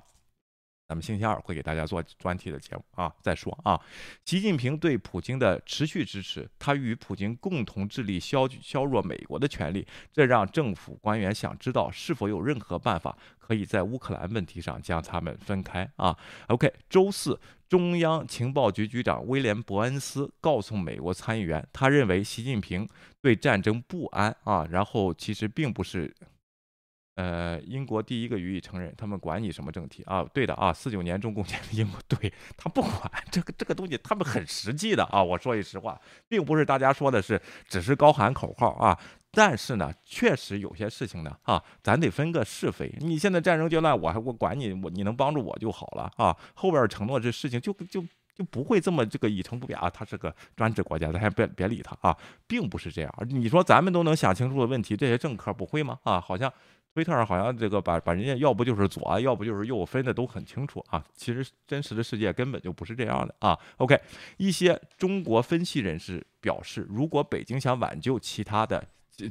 [0.88, 3.80] 咱们星期二会给大家做专题的节目啊，再说啊。
[4.24, 16.16] 习近平对普京的持续支持，他与普京共同致力消削弱美国的权利，这让政府官员想知道是否有任何办法可以在乌克兰问题上将他们分开啊。
[16.50, 22.88] OK，周四，中央情报局局长威廉·伯恩斯告诉美国参议员，他认为习近平
[23.22, 26.14] 对战争不安啊，然后其实并不是。
[27.16, 30.24] 呃，英国第一个予以承认，他们管你什么政体啊？
[30.34, 35.24] 对的啊，四九年中共建立英国，对他不管这个这个东西，他们很实际的啊。
[35.24, 39.00] 我说句实话，并不是大家说的是只是高喊口号啊。
[39.32, 42.94] 但是呢，确实有些事情呢啊，咱得分个是非。
[43.00, 46.36] 你现在战争阶段，我还我管你，我你能帮助我就好了啊。
[46.54, 49.90] 后边承诺这事情就就就不会这么这个一成不变啊。
[49.90, 53.14] 他是个专制国家，咱还别别理他啊，并不是这样。
[53.30, 55.98] 你说咱们都能想清楚的问题，这些政客不会吗？
[56.04, 56.52] 啊，好像。
[56.96, 61.04] 推特上好像这个把把人家要不就是左啊，要不就是右分的都很清楚啊。
[61.14, 63.60] 其实真实的世界根本就不是这样的啊。
[63.76, 64.00] OK，
[64.38, 68.82] 一些中国分析人士表示，如果北京想挽救其他的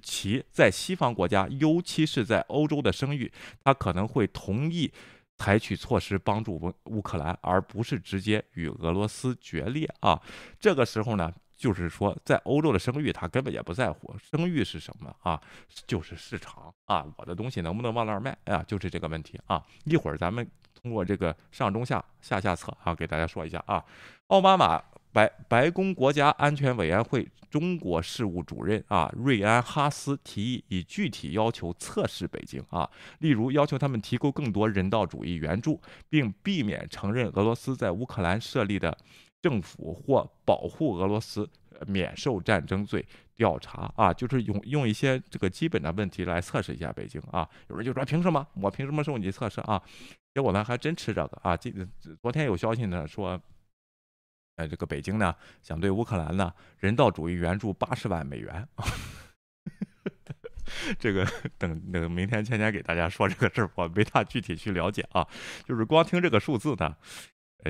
[0.03, 3.33] 其在西方国家，尤其是在欧洲的声誉，
[3.65, 4.93] 他可能会同意
[5.39, 10.21] 采取措施帮助乌乌克兰，而不是直接与俄罗斯决裂啊。
[10.61, 11.33] 这个时候呢？
[11.57, 14.15] 就是说，在欧洲的声誉，他根本也不在乎。
[14.19, 15.41] 声誉是什么啊？
[15.87, 17.07] 就是市场啊！
[17.17, 18.63] 我的东西能不能往那儿卖啊？
[18.65, 19.65] 就是这个问题啊！
[19.85, 23.83] 一会儿咱们通过这个上中下下下策啊，给大家说一下啊。
[24.29, 32.91] 奥巴马白白宫国家安全委员会中国事务主任啊，瑞安哈斯提议以具体要求测试北京啊，
[33.21, 38.99] 例如要求他们提供更多人道主义援助，并避免承认俄罗斯在乌克兰设立的。
[39.45, 41.47] 政府或保护俄罗斯
[41.87, 43.05] 免受战争罪
[43.35, 47.47] 调查啊，就是用用一些这个基本的问题来测试一下北京啊。
[47.69, 49.83] 有人就说凭什么我凭什么受你测试啊？
[50.33, 51.55] 结果呢还真吃这个啊。
[51.55, 51.87] 今
[52.23, 53.39] 昨天有消息呢说，
[54.57, 58.67] 呃，这个北京呢想对乌克兰呢人道主义援助八十万美元。
[60.99, 61.27] 这个
[61.59, 65.29] 等等明天芊芊给大家说这个事儿，我没太具体去了解啊。
[65.67, 66.97] 就是光听这个数字呢。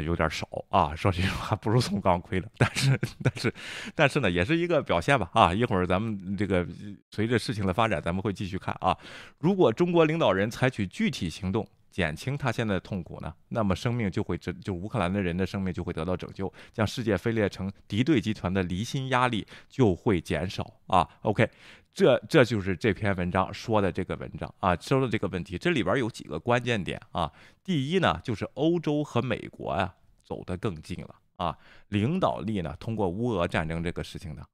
[0.02, 2.50] 有点少啊，说句实话，不如送钢盔的。
[2.57, 3.54] 但是，但是，
[3.94, 5.54] 但是呢，也是一个表现吧啊。
[5.54, 6.66] 一会儿咱们这个
[7.11, 8.96] 随着事情的发展，咱们会继续看啊。
[9.38, 21.09] 如果中国领导人采取具体行动，减轻他现在的痛苦呢，那么生命就会这就乌克兰的人的生命就会得到拯救，将世界分裂成敌对集团的离心压力就会减少啊。
[21.22, 21.48] OK。
[21.94, 27.33] 这这就是这篇文章说的这个文章啊，说的这个问题，这里边有几个关键点啊。
[27.62, 31.57] 第一呢，就是欧洲和美国呀走得更近了啊，
[31.88, 34.44] 领导力呢，通过乌俄战争这个事情呢，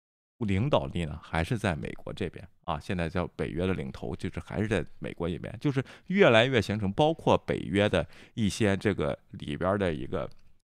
[0.40, 2.79] 领导力呢还是在美国这边啊。
[2.79, 10.29] 现在叫北约的领头，就是还是在美国这边，就是越来越形成，包括北约的一些这个里边的一个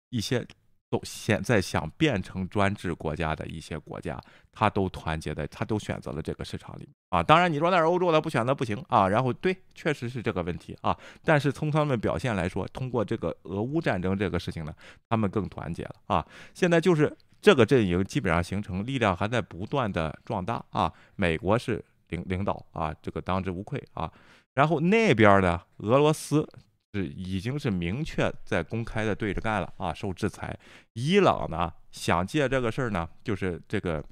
[0.10, 0.47] 一些。
[0.91, 7.23] 都现在想变成专制国家的一些国家，他都团结的，他都选择了这个市场里啊。
[7.23, 9.08] 当然，你说那是欧洲的不选择不行啊。
[9.08, 10.95] 然后对，确实是这个问题啊。
[11.23, 14.73] 但是从他们表现来说，通过这个俄乌战争这个事情呢，
[15.08, 16.27] 他们更团结了啊。
[16.54, 20.91] 现在就是这个阵营基本上形成，力量还在不断的壮大啊。
[21.15, 24.12] 美国是领领导啊，这个当之无愧啊。
[24.56, 26.45] 然后那边呢，俄罗斯。
[26.93, 30.58] 是已经是明确在公开的对着干了啊，受制裁。
[30.93, 34.03] 伊朗呢想借这个事儿呢，就是这个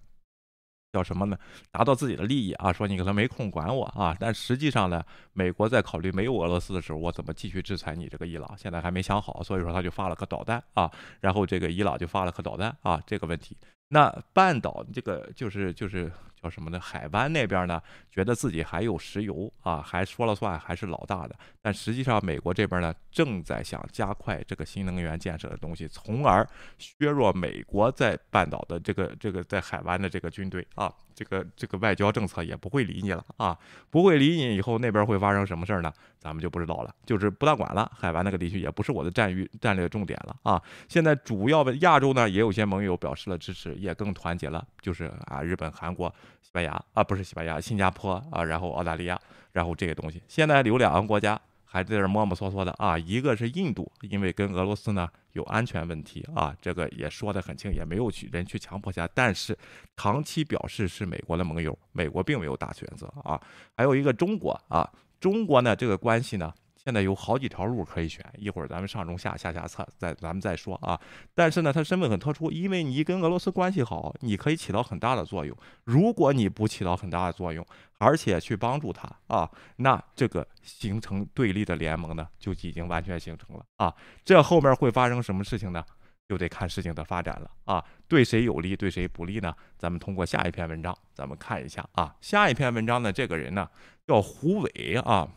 [0.92, 1.38] 叫什么呢？
[1.72, 4.16] 达到自己的利益啊，说你可能没空管我啊。
[4.20, 8.58] 但实际上呢，美国在考虑没有俄罗斯的时候，我怎么继续制裁你这个伊朗？
[8.58, 10.90] 现在还没想好，所以说他就发了颗导弹啊，
[11.20, 13.58] 然后这个伊朗就发了颗导弹啊，这个问题。
[13.90, 16.12] 那半岛这个就是就是。
[16.42, 16.80] 叫什么呢？
[16.80, 21.36] 海湾那边呢，觉得自己还有石油啊，还说了算，还是老大的。
[21.62, 30.90] 但实际上，美国这边呢，正在想加快这个新能源建设的东西，从而削弱美国在半岛的这个这个在海湾的这个军队啊。
[31.14, 33.58] 这个这个外交政策也不会理你了啊，
[33.90, 35.92] 不会理你以后那边会发生什么事儿呢？
[36.18, 37.92] 咱们就不知道了，就是不大管了。
[37.94, 40.62] 海湾那个地区也不是我的战域战略重点了啊。
[40.88, 49.20] 现在主要的亚洲呢，也有些盟友表示了支持，也更团结了，就是啊，日本、韩国、西班牙啊，不是西班牙，新加坡啊，然后澳大利亚，
[49.52, 50.22] 然后这些东西。
[50.28, 52.98] 现在有两个国家还在这儿磨磨嗦嗦的啊。
[52.98, 59.08] 一个是印度，因为跟俄罗斯呢有安全问题啊，这个也说得很清，也没有去人去强迫下。
[59.14, 59.58] 但是
[59.96, 63.40] 长期表示是美国的盟友，美国并没有大选择啊。
[63.76, 66.54] 还有一个中国啊，中国呢这个关系呢。
[66.82, 70.98] 现在有好几条路可以选，一会儿咱们上中下下下策，再咱们再说啊。
[71.36, 75.56] 但是呢，他身份很特殊，因为你跟俄罗斯关系好，你可以起到很大的作用。
[75.84, 77.66] 如果你不起到很大的作用，
[77.98, 83.94] 而且去帮助他啊，那这个形成对立的联盟呢，就已经完全形成了啊。
[84.24, 85.84] 这后面会发生什么事情呢？
[86.30, 87.84] 就得看事情的发展了啊。
[88.08, 89.54] 对谁有利，对谁不利呢？
[89.78, 92.16] 咱们通过下一篇文章，咱们看一下啊。
[92.22, 93.70] 下一篇文章呢，这个人呢
[94.08, 95.28] 叫胡伟啊。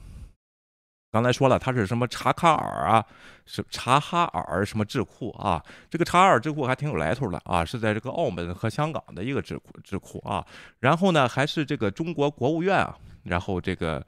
[1.13, 3.05] 刚才说了，他是什么查卡尔啊，
[3.45, 5.63] 是查哈尔什么智库啊？
[5.91, 10.43] 这个查尔智库还挺有来头的啊，是在这个澳门和香港的一个智库智库啊。
[10.81, 14.03] 然后呢，还是这个中国国务院啊，然后这个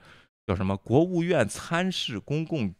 [0.47, 2.75] 叫什么国务院参事公共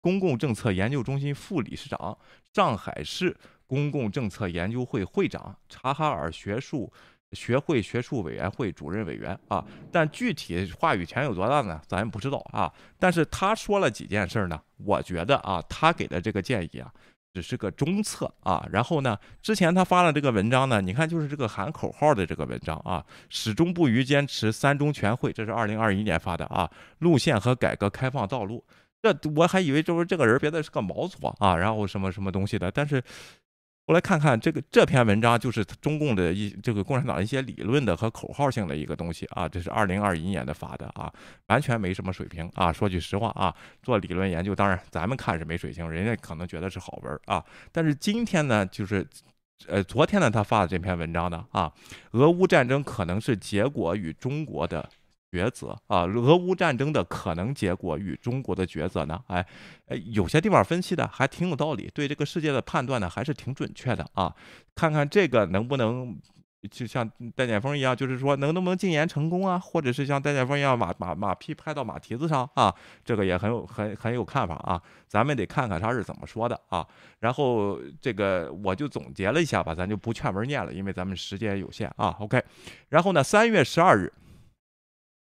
[0.00, 2.16] 公共政策研究中心副理事长，
[2.54, 6.90] 上海市公共政策研究会会长，查哈尔学术。
[7.32, 11.80] 学会学术委员会主任委员啊，但具体话语权有多大呢？
[11.86, 12.72] 咱不知道啊。
[12.98, 14.60] 但是他说了几件事呢？
[14.78, 16.90] 我觉得啊，他给的这个建议啊，
[17.34, 18.66] 只是个中策啊。
[18.70, 26.70] 然后呢，之前他发了这个文章呢，你看就是这个喊口号的这个文章啊，始终不渝坚持三中全会，这是二零二一年发的啊，
[27.00, 28.64] 路线和改革开放道路。
[29.02, 33.02] 这我还以为就是这个人别的是个毛左啊，然后什么什么东西的，但是。
[33.86, 41.12] 我来看看这个这篇文章，就是中共的一这个共产党一些理论的和口号性的一个东西啊，这是二零二一年的发的啊，
[41.46, 42.72] 完全没什么水平啊。
[42.72, 47.44] 说句实话啊，做理论研究，当然咱们看是没水平，人家可能觉得是好文啊。
[47.70, 49.06] 但是今天呢，就是
[49.68, 51.72] 呃昨天呢他发的这篇文章呢啊，
[52.10, 54.88] 俄乌战争可能是结果与中国的。
[55.36, 59.22] 抉择啊，俄乌战争的可能结果与中国的抉择呢？
[59.26, 59.46] 哎，
[59.88, 64.34] 哎，有些地方分析的还挺有道理，对这个世界的判断呢还是挺准确的啊。
[64.74, 66.18] 看看这个能不能
[66.70, 69.58] 就像戴建峰一样，就是说能不能禁言成功啊？
[69.58, 72.74] 或者是像戴建峰一样马马马屁拍到马蹄子上啊？
[73.04, 74.80] 这个也很有很很有看法啊。
[75.06, 76.84] 咱们得看看他是怎么说的啊。
[77.20, 82.16] 然后这个我就总结了一下吧，咱就不全文念了，因为咱们时间有限啊。
[82.18, 82.42] OK，
[82.88, 84.12] 然后呢，三月十二日。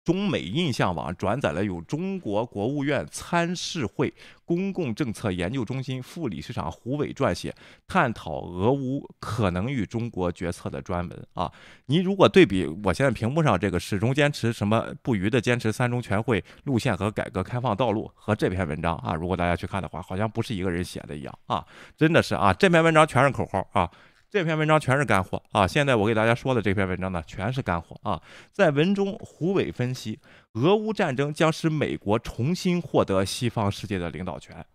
[0.04, 4.12] 中美印象网转载了由中国国务院参事会
[4.44, 7.54] 公共政策研究中心副理事长胡伟撰写
[7.88, 11.52] 探讨俄乌可能与中国决策的专文啊。
[11.86, 21.64] 你如果对比我现在屏幕上这个始终坚持什么不渝的坚持三中全会路线和改革开放道路和这篇文章啊，如果大家去看的话，好像不是一个人写的一样啊，
[21.96, 23.90] 真的是啊，这篇文章全是口号啊。
[24.32, 25.68] 这篇文章全是干货啊！
[25.68, 28.22] 现在我给大家说的这篇文章呢，全是干货啊！
[28.50, 30.18] 在文中，胡伟分析，
[30.54, 34.66] 俄乌战争将使美国重新获得西方世界的领导权，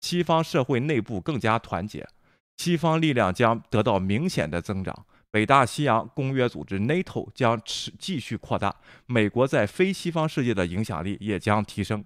[0.00, 2.04] 西方社会内部更加团结，
[2.56, 8.74] 西方力量将得到明显的增长，北大西洋公约组织 NATO 将持继续扩大，
[9.06, 12.04] 美国在非西方世界的影响力也将提升。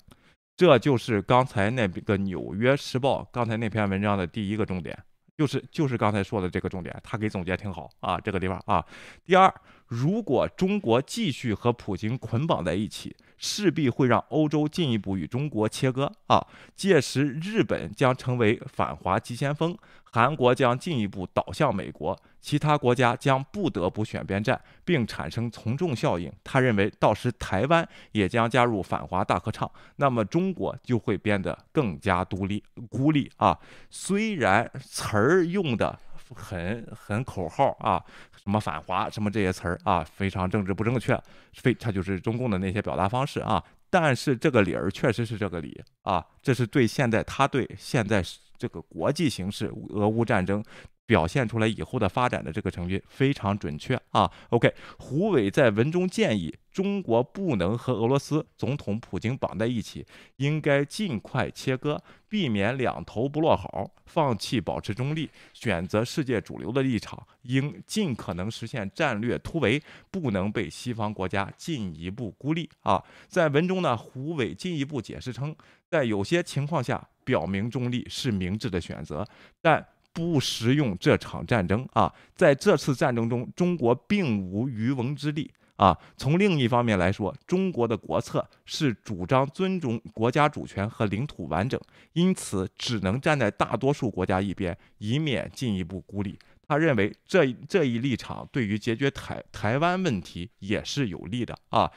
[0.58, 4.98] 这就是刚才那个《纽约时报》刚才那篇文章的第一个重点。
[5.38, 8.84] 就是就是刚才说的这个重点，他给总结挺好啊，这个地方啊。
[9.24, 9.54] 第二，
[9.86, 16.46] 如果中国继续和普京捆绑在一起，势必会让欧洲进一步与中国切割啊。
[16.76, 26.32] 届时，日本将成为反华急先锋，韩国将进一步倒向美国，其他国家将不得不选边站，并产生从众效应。
[26.44, 33.58] 他认为，到时台湾也将加入反华大合唱，那么中国就会变得更加独立孤立啊。
[33.90, 35.98] 虽然词儿用的
[36.34, 38.02] 很很口号啊。
[38.36, 41.20] 什么反华什么这些词儿啊，非常政治不正确，
[41.52, 43.62] 非它就是中共的那些表达方式啊。
[43.90, 48.22] 但是这个理儿确实是这个理啊，这是对现在他对现在
[48.56, 50.62] 这个国际形势，俄乌战争。
[51.08, 54.30] 表现出来以后的发展的这个成绩非常准确啊。
[54.50, 60.06] OK，胡伟在文中建议中国不能和俄罗斯总统普京绑在一起，
[60.36, 61.98] 应该尽快切割，
[62.28, 73.02] 避免两头不落好，放弃保持中立，选择世界主流的立场，应尽可能实现战略突围，不能被西方国家进一步孤立啊。
[73.28, 75.56] 在文中呢，胡伟进一步解释称，
[75.88, 79.26] 在有些情况下，表明中立是明智的选择，
[79.62, 79.82] 但。
[80.18, 82.12] 不实用这场战争啊！
[82.34, 85.96] 在这次战争中，中国并无渔翁之利啊。
[86.16, 91.80] 从另一方面来说，中国的国策是主张尊重国家主权和领土完整，
[92.14, 96.36] 因此只能站在大多数国家一边，以免进一步孤立。
[96.66, 101.88] 他认为这这一立场对于解决台台湾问题也是有利的啊。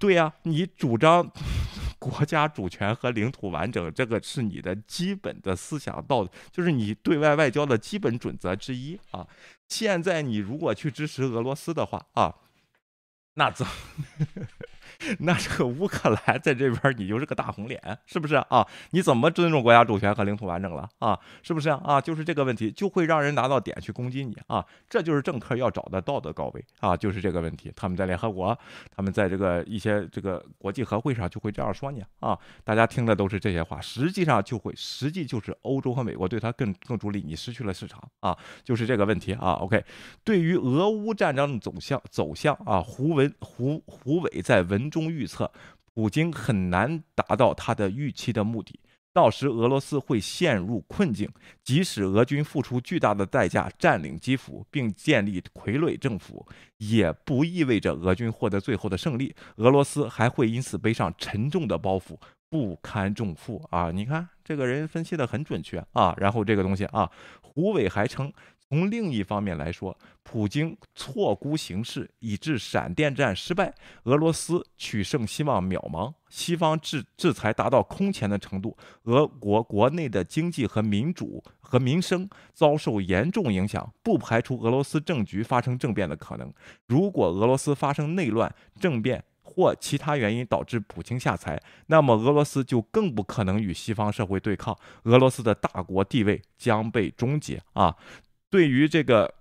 [0.00, 1.30] 对呀，你主张
[1.98, 9.26] 国家主权和领土完整，这个是你的基本的思想道，就是你对外外交的基本准则之一啊。
[9.68, 12.34] 现在你如果去支持俄罗斯的话啊，
[13.34, 13.66] 那怎？
[15.20, 18.66] 那这个乌克兰在这边，你就是个大红脸，是不是啊？
[18.90, 21.16] 你怎么尊重国家主权和领土完整了啊？
[21.40, 22.00] 是不是啊？
[22.00, 24.64] 就是这个问题，就会让人拿到点去攻击你啊！
[24.88, 26.96] 这就是政客要找的道德高位啊！
[26.96, 28.58] 就是这个问题，他们在联合国，
[28.90, 32.36] 他们在这个一些这个国际和会上就会这样说你啊！
[32.64, 38.36] 大家听的都是这些话，实际上就会，实际就是欧洲和美国对他更更助力，你失去了市场啊！
[38.64, 39.84] 就是这个问题啊！OK，
[40.24, 44.87] 对于俄乌战争的走向走向啊，胡文胡胡伟在文。
[44.90, 45.50] 中预测，
[45.94, 48.78] 普京很难达到他的预期的目的，
[49.12, 51.28] 到时俄罗斯会陷入困境。
[51.64, 59.34] 即使俄军付出巨大的代价占领基辅并建立傀儡政府，也不意味着俄军获得最后的胜利。
[59.56, 62.16] 俄罗斯还会因此背上沉重的包袱，
[62.48, 63.90] 不堪重负啊！
[63.90, 66.14] 你看这个人分析的很准确啊。
[66.18, 67.10] 然后这个东西啊，
[67.42, 68.32] 胡伟还称。
[68.70, 86.52] 从另一方面来说，普京错估形势，以致闪电战失败，俄罗斯取胜希望渺茫，西方制制裁达到空前的程度，俄国国内的经济和民主和民生遭受严重影响，不排除俄罗斯政局发生政变的可能。
[86.86, 97.96] 如果俄罗斯发生内乱、政变或其他原因导致普京下台，那么俄罗斯就更不可能与西方社会对抗，俄罗斯的大国地位将被终结啊！
[98.50, 99.34] 对于这个，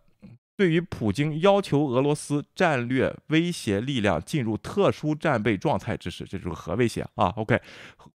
[0.58, 7.28] 对于普京要求俄罗斯战略威胁力量进入特殊战备状态之时，这就是核威胁啊。
[7.38, 7.62] OK。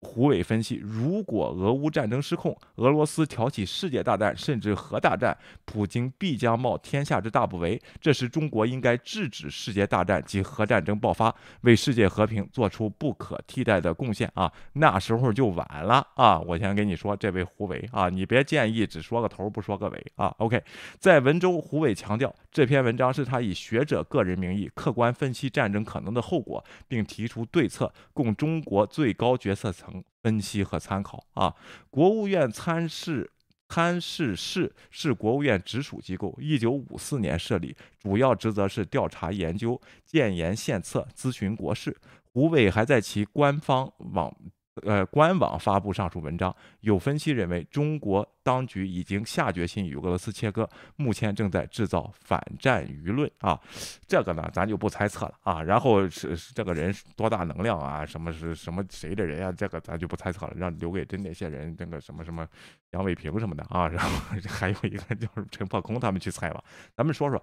[0.02, 5.36] 胡伟分析，如果俄乌战争失控，俄罗斯挑起世界大战甚至核大战，
[5.66, 7.78] 普京必将冒天下之大不韪。
[8.00, 14.50] 这时，中国应该制止世界大战及核战争爆发，为世界和平做出不可替代的贡献啊！
[14.74, 16.40] 那时候就晚了啊！
[16.40, 20.34] 我先跟你说，这位胡伟啊，你别建议只说个头不说个尾啊。
[20.38, 20.62] OK，
[20.98, 30.02] 在文中，胡伟强调，这篇文章是他以学者个人名义客观分析战争可能的后果，并提出对策，供中国最高决策层。
[30.22, 31.56] 分析和参考啊，
[31.88, 33.30] 国务院参事
[33.70, 41.96] 参事室是国务院直属机构，一九五四年设立，主要职责是调查研究、建言献策、咨询国事。
[42.34, 44.36] 胡伟还在其官方网。
[44.84, 53.60] 呃，官网发布上述文章，有分析认为，中国当局已经下决心与俄罗斯切割，目前正在制造反战舆论啊。
[54.06, 55.62] 这个呢，咱就不猜测了啊。
[55.62, 58.04] 然后是这个人多大能量啊？
[58.04, 59.52] 什么是什么谁的人啊？
[59.52, 62.46] 这个咱就不猜测了，让留给真那些人，那个什么什么
[62.92, 63.88] 杨伟平什么的啊。
[63.88, 64.10] 然后
[64.48, 66.62] 还有一个就是陈破空他们去猜吧。
[66.96, 67.42] 咱们说说，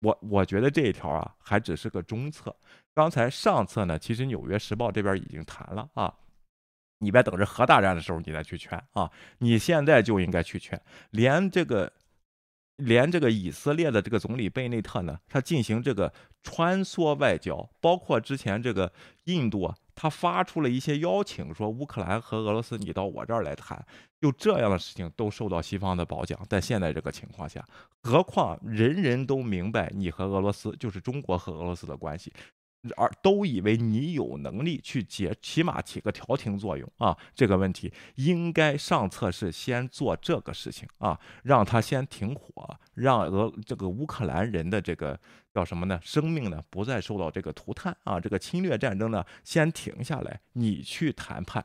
[0.00, 2.54] 我我觉得这一条啊，还只是个中策。
[2.94, 6.12] 刚才上策呢，其实《纽约时报》这边已经谈了啊。
[6.98, 9.10] 你别等着核大战的时候你再去劝啊！
[9.38, 10.80] 你现在就应该去劝。
[11.10, 11.92] 连这个，
[12.76, 18.92] 连这个以色列的这个总理贝内特呢，他进行这个穿梭外交，包括之前这个
[19.24, 23.84] 印度啊，他发出了一些邀请，说乌克兰和俄罗斯你到我这儿来谈，
[24.20, 26.38] 就这样的事情都受到西方的褒奖。
[26.48, 27.62] 在现在这个情况下，
[28.02, 32.32] 何况人人都明白你和俄罗斯就是中国和俄罗斯的关系。
[32.96, 37.16] 而都以为你有能力去解，起码起个调停作用啊！
[37.34, 45.18] 这个问题应该上策是先做这个事情啊，让他先停火，让俄这个乌克兰人的这个
[45.52, 45.98] 叫什么呢？
[46.02, 48.20] 生命呢不再受到这个涂炭啊！
[48.20, 51.64] 这个侵略战争呢先停下来，你去谈判。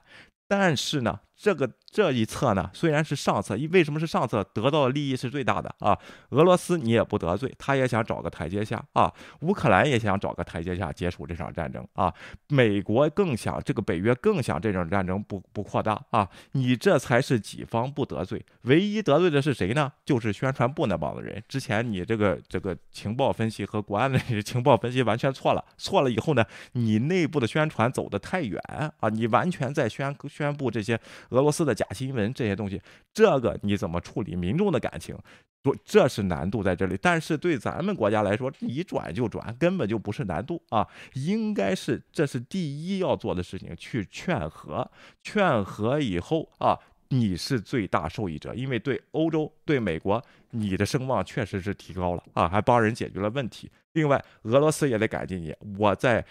[0.52, 1.72] 但是呢，这个。
[1.94, 4.42] 这一侧呢，虽然是上策，为什么是上策？
[4.54, 6.00] 得到的利益是最大的啊！
[6.30, 12.10] 俄罗斯你也不得罪，他也想找个台阶下啊；乌克兰也想找个台阶下结束这场战争啊；
[12.48, 16.30] 美国更想这个北约更想这场战争不不扩大啊！
[16.54, 19.92] 你这才是己方不得罪，唯一得罪的是谁呢？
[20.06, 21.44] 就是宣传部那帮子人。
[21.50, 28.58] 之前你这个这个情报分析和国安的情报分析完全错了，错了以后呢，你内部的宣传走得太远
[29.02, 29.10] 啊！
[29.10, 31.76] 你完全在宣宣布这些俄罗斯的。
[31.82, 32.80] 假新闻这些东西，
[33.14, 35.18] 这个你怎么处理民众的感情？
[35.64, 36.98] 说这是难度在这里。
[37.02, 40.88] 但是对咱们国家来说，你转就转，根本就不是难度啊！
[41.14, 44.92] 应该是这是第一要做的事情，去劝和。
[45.24, 46.78] 劝和以后啊，
[47.10, 50.22] 你是最大受益者，因为对欧洲、对美国，
[50.52, 53.72] 你的声望确实是提高了啊，还帮人解决了问题。
[53.94, 56.26] 另外，俄罗斯也得感激你，我在。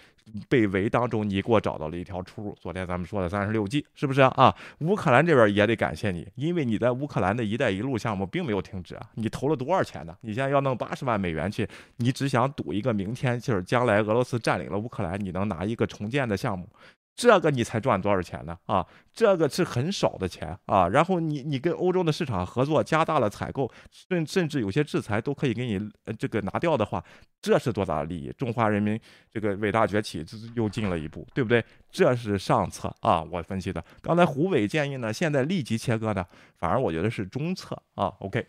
[0.48, 2.56] 被围当中，你给我找到了一条出路。
[2.60, 4.54] 昨天咱们说的三十六计，是不是啊？
[4.80, 9.10] 乌克兰这边也得感谢你，因为你在乌克兰的一带一路项目并没有停止啊。
[9.14, 10.16] 你投了多少钱呢？
[10.20, 16.68] 你现在要弄八十万美元去，你只想赌一个明天，就是将来俄罗斯占领了乌克兰，你能拿一个重建的项目。
[17.16, 18.56] 这个你才赚多少钱呢？
[18.64, 20.88] 啊，这个是很少的钱啊。
[20.88, 23.70] 然后你你跟欧洲的市场合作，加大了采购，
[24.08, 27.04] 甚甚至有些制裁都可以给你这个拿掉的话，
[27.42, 28.32] 这是多大的利益？
[28.38, 28.98] 中华人民
[29.30, 31.62] 这个伟大崛起又进了一步，对不对？
[31.90, 33.84] 这是上策啊，我分析的。
[34.00, 36.24] 刚才胡伟建议呢，现在立即切割呢，
[36.56, 38.06] 反而我觉得是中策啊。
[38.20, 38.46] OK。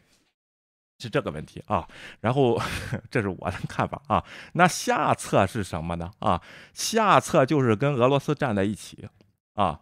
[1.02, 1.88] 是这个问题啊，
[2.20, 2.62] 然后
[3.10, 4.24] 这是我的看法啊。
[4.54, 6.12] 那下策是什么呢？
[6.20, 6.41] 啊，
[6.74, 9.10] 下策就是跟俄罗斯站在一起
[9.56, 9.80] 啊，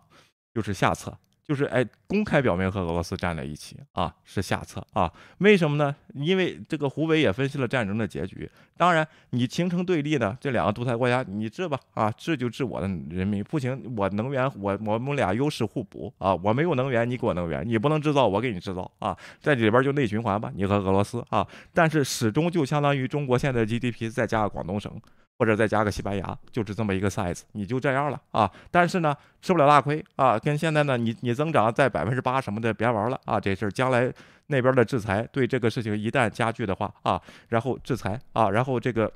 [0.53, 1.17] 就是下策。
[1.50, 5.12] 就是哎，公开表明和俄罗斯站在一起啊，是下策啊。
[5.39, 5.95] 为什么呢？
[6.14, 8.47] 因为这个胡伟也分析了战争的结局。
[8.78, 21.47] 当然，你形成对立呢，这两个独裁国家，你治吧啊，治就治我的人民，不行，我能源我我们俩优势互补啊，我没有能源，你给我能源，你不能制造，我给你制造啊，在里边就内循环吧，你和俄罗斯啊。
[21.74, 25.02] 但是始终就相当于中国现在 GDP 再加个广东省。
[25.40, 28.52] 或者再加个西班牙，就是这么一个 size，你就这样了啊！
[28.70, 30.38] 但是呢，吃不了大亏啊！
[30.38, 33.40] 跟现在呢，你你增长在百分之八什么的，别玩了啊！
[33.40, 34.14] 这事儿将来
[34.48, 39.10] 那边的制裁对这个事情一旦加剧的话啊，然后制裁啊，然后这个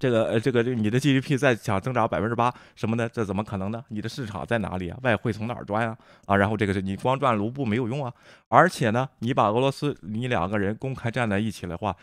[0.00, 3.84] 这个呃这个这你的 GDP 再想增长百分之八什么的，这怎么可能呢？
[3.88, 4.98] 你的市场在哪里啊？
[5.02, 5.98] 外汇从哪儿赚啊？
[6.24, 8.10] 啊，然后这个是你光赚卢布没有用啊！
[8.48, 11.94] 而且呢，你把俄罗斯你两个人公开站在一起的话，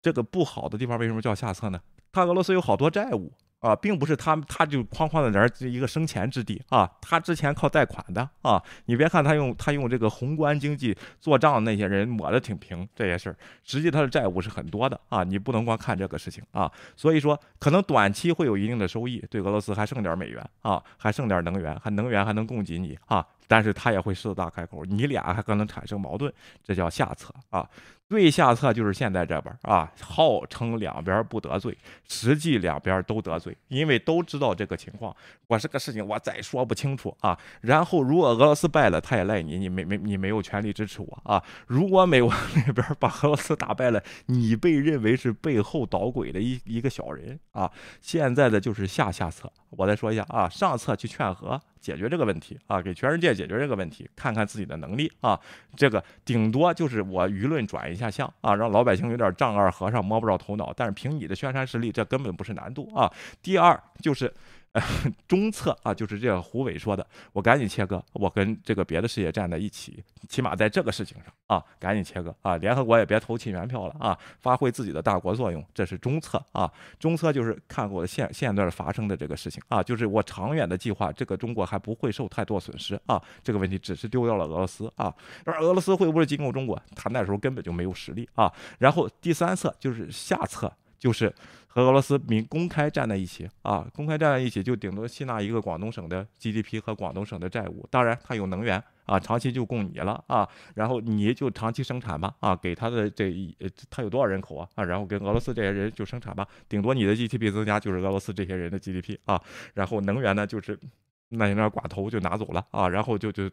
[0.00, 1.80] 这个不好的地方为什么叫下策呢？
[2.16, 8.62] 他俄罗斯有好多债务啊，并不是他他就哐哐的在这一个生钱之地啊，他之前靠贷款的啊。
[8.86, 15.24] 你别看他用他用这个宏观经济做账，那些人抹的挺平这些事儿，实际他的债务是很多的啊。
[15.24, 16.70] 你不能光看这个事情啊。
[16.96, 23.26] 所以说，可能短期会有一定的收益，对俄罗斯还剩点美元啊，还剩点能源，还能源还能供给你啊。
[23.46, 26.32] 但是他也会狮子大开口，你俩还可能产生矛盾，
[26.62, 27.68] 这叫下策啊。
[28.08, 31.76] 最下策就是现在这边啊，号称两边不得罪，
[32.08, 35.14] 实际两边都得罪，因为都知道这个情况。
[35.48, 37.36] 我这个事情我再说不清楚啊。
[37.62, 41.42] 然后如果俄罗斯败了，他也赖你，你没没你没有权利支持我啊。
[41.66, 42.32] 如果美国
[42.64, 47.68] 那边把俄罗斯打败了，你被认为是背后捣鬼的一一个小人啊。
[48.00, 51.60] 现在的就是下下策，我再说一下啊，上策去劝和。
[51.86, 55.38] 解决这个问题啊，给全世界解决这个问题，看看自己的能力啊，
[55.76, 63.12] 这个顶多就是我舆论转一下向啊，让老百姓有点丈二和尚摸不着头脑，但是凭你的宣传实力，这根本不是难度啊。
[63.40, 64.34] 第二就是。
[65.26, 76.70] 中策啊，就是这个胡伟说的，我赶紧切割，我跟这个别的事业站在一起，起码在这个事情上啊，赶紧切割啊，联合国也别投弃权票了啊，发挥自己的大国作用，这是中策啊。
[76.98, 85.14] 中策就是看过现现在发生的这个事情啊，就是我长远的计划，这个中国还不会受太多损失啊，这个问题只是丢掉了俄罗斯啊，
[85.44, 88.52] 而俄罗斯会不会进攻中国，他那时候根本就没有实力啊。
[88.78, 90.72] 然后第三策就是下策，
[91.06, 91.32] 就是。
[91.68, 103.54] 和俄罗斯民公开站在一起啊，公开站在一起就顶多吸纳一个广东省的 GDP 和广东省的债务，当然他有能源啊，长期就供你了啊，然后你就长期生产吧啊，给他的这一
[103.90, 109.38] 他有多少人口啊啊，然后跟俄罗斯这些人就生产吧，顶多你的 GDP 增加就是俄罗斯这些人的 GDP 啊，
[109.74, 110.80] 然后能源呢就是。
[111.28, 113.50] 那那寡头就拿走了啊，然后就就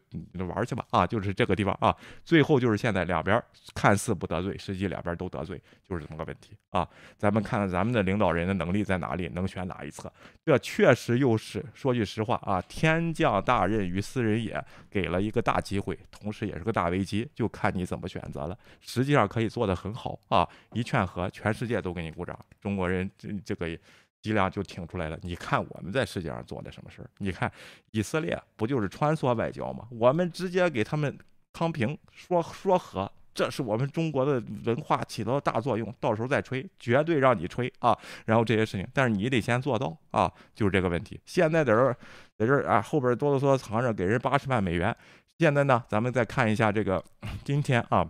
[0.47, 3.41] 玩去吧啊，就是这个地方啊，最后就是现在两边
[3.73, 6.87] 看似不得罪，实际两边都得罪，就是这么个问题啊。
[7.17, 10.11] 咱们看看咱们的领导人的能力在哪里，能选哪一侧？
[10.45, 18.55] 这确实又是说句实话啊，天降大任于斯人也，给了一个大机会，同时也是个大危机，就看你怎么选择了。
[18.81, 23.77] 实际上可以做得很好啊，一劝和，全世界都给你鼓掌，中国人这这个。
[24.23, 25.19] 脊梁就挺出来了。
[25.21, 27.09] 你看我们在世界上做的什么事儿？
[27.17, 27.51] 你看
[27.91, 29.85] 以色列不就是穿梭外交吗？
[29.91, 31.15] 我们直接给他们
[31.51, 35.93] 康平说说和，这是我们中国的文化起到大作用。
[35.99, 37.95] 到时候再吹，绝对让你吹啊！
[38.25, 41.19] 然后这些事情，但是你得先做到啊，就是这个问题。
[41.25, 41.93] 现在在这儿，
[42.37, 44.95] 在这儿啊，后边哆哆嗦嗦藏着给人八十万美元。
[45.37, 47.03] 现在呢，咱们再看一下这个
[47.43, 48.09] 今天啊。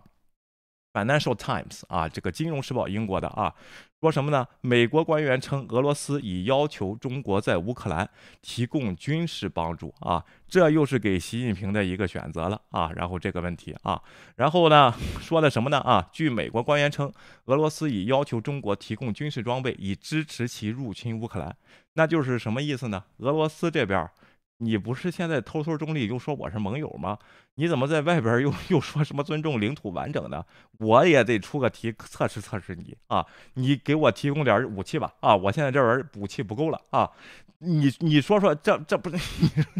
[0.94, 3.52] Financial Times 啊，这个《金融时报》英国的啊，
[4.00, 4.48] 说什么呢？
[4.62, 8.08] 美国官员称，俄罗斯已要求中国在乌克兰
[8.44, 12.91] 提供军事帮助啊，这又是给习近平的一个选择了啊。
[12.96, 14.00] 然后这个问题啊，
[14.36, 15.80] 然后呢，说的什么呢？
[15.80, 17.12] 啊，据美国官员称，
[17.46, 21.56] 俄罗斯已要求中国提供军事装备，以支持其入侵乌克兰。
[21.94, 23.04] 那就是什么意思呢？
[23.18, 24.08] 俄罗斯这边。
[24.64, 27.18] 你不是现在偷偷中立又说我是盟友吗？
[27.55, 30.45] 你怎么在外边又又说什么尊重领土完整呢？
[30.80, 33.26] 我也得出个题测试测试你啊！
[33.55, 35.36] 你给我提供点武器吧啊！
[35.36, 37.11] 我现在这玩意儿武器不够了啊！
[37.66, 39.18] 你你说说，这这不是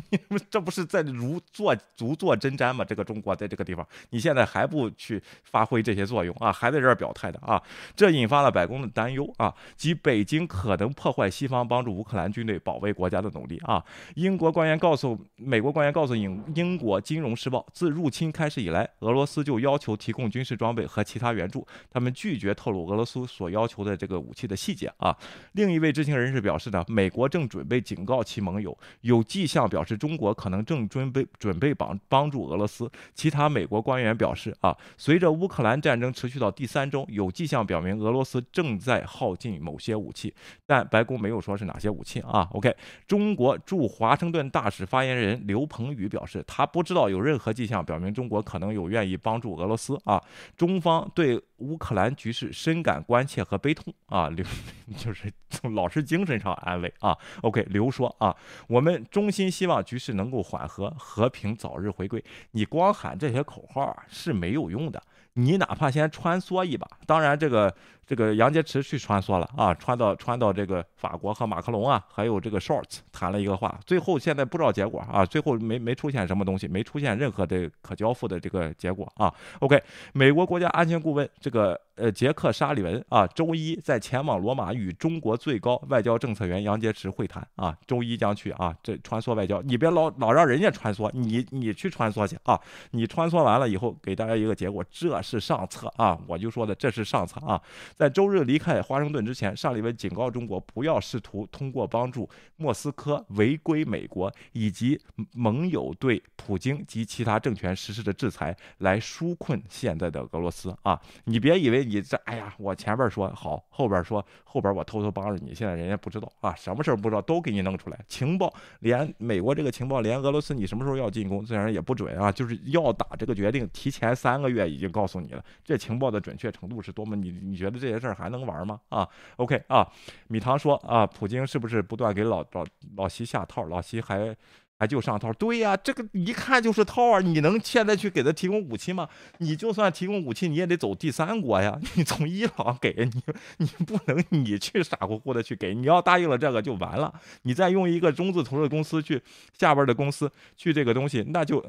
[0.10, 2.86] 你们这不是在如坐如坐针毡吗？
[2.86, 6.52] 这个中国在这个地方，你现在还不去发挥这些作用啊？
[6.52, 7.62] 还在这儿表态的啊？
[7.96, 13.84] 这引发了白宫的担忧啊，即北京可能破坏西方帮助乌克兰军队保卫国家的努力啊。
[14.16, 25.14] 英国官员告诉美国官员告诉英英国金融时报，自入侵开始以来，俄罗斯就要求提供军事装备和其他援助，他们拒绝透露俄罗斯所要求的这个武器的细节啊。
[25.52, 27.73] 另一位知情人士表示呢，美国正准备。
[27.74, 32.88] 被警告其盟友，有迹象表示中国可能正准备准备帮帮助俄罗斯。
[33.16, 40.32] 其他美国官员表示，啊，随着乌克兰战争持续到第三周，有迹象表明俄罗斯正在耗尽某些武器，
[40.68, 42.48] 但白宫没有说是哪些武器啊。
[42.52, 42.76] OK，
[43.08, 50.22] 中国驻华盛顿大使发言人刘鹏宇表示，他不知道有任何迹象表明中国可能有愿意帮助俄罗斯啊。
[50.56, 54.46] 中方对乌克兰局势深感关切和悲痛啊，刘
[54.96, 57.18] 就是从老师精神上安慰啊。
[57.42, 57.63] OK。
[57.70, 58.36] 刘说啊，
[58.68, 62.24] 我们衷心希望局势能够缓和，和平早日回归。
[62.52, 65.02] 你光喊这些口号啊是没有用的，
[65.34, 67.76] 你哪怕先穿梭一把，当然这个。
[68.06, 79.34] 这个杨洁篪去穿梭了啊，穿到穿到这个法国和马克龙啊，还有这个 Shorts 谈了一个话，最后现在不知道结果啊，最后没没出现什么东西，没出现任何的可交付的这个结果啊。
[79.60, 79.82] OK，
[80.14, 92.60] 美国国家安全顾问这个呃杰克沙利文啊，周一在前往罗马与中国最高外交政策员杨洁篪会谈啊，周一将去啊，这穿梭外交，你别老老让人家穿梭，你你去穿梭去啊，
[92.92, 97.62] 你穿梭完了以后给大家一个结果，这是上策啊，我就说的这是上策啊。
[98.04, 105.00] 在周日离开华盛顿之前，沙利文警告中国不要试图通过帮助莫斯科违规美国以及
[105.32, 111.00] 盟友对普京及其他政权实施的制裁来纾困现在的俄罗斯啊！
[111.24, 117.98] 你别以为你这哎呀，我前边说好，后边说后边我偷偷帮着你，现在人家不知道啊，什么事儿不知道都给你弄出来。
[118.10, 127.16] 情报连美国这个情报连俄罗斯你什么时候要进攻，自然也不准啊，就是要打这个决定提前三个月已经告诉你了，这情报的准确程度是多么？
[127.16, 127.83] 你你觉得？
[127.84, 128.80] 这些事儿还能玩吗？
[128.88, 129.06] 啊
[129.36, 129.86] ，OK 啊，
[130.30, 132.66] 米唐说啊，普京是不是不断给老老
[132.96, 133.66] 老西下套？
[133.66, 134.34] 老西还
[134.80, 135.34] 还就上套？
[135.34, 137.20] 对呀，这个一看就是套啊！
[137.20, 139.10] 你能现在去给他提供武器吗？
[139.40, 141.78] 你就算提供武器，你也得走第三国呀。
[141.96, 143.22] 你从伊朗给你，
[143.58, 145.76] 你不能你去傻乎乎的去给。
[145.76, 149.22] 你要答应了这个就完了，你再用一个中字头的公司去
[149.58, 151.62] 下边的公司去这个东西，那就。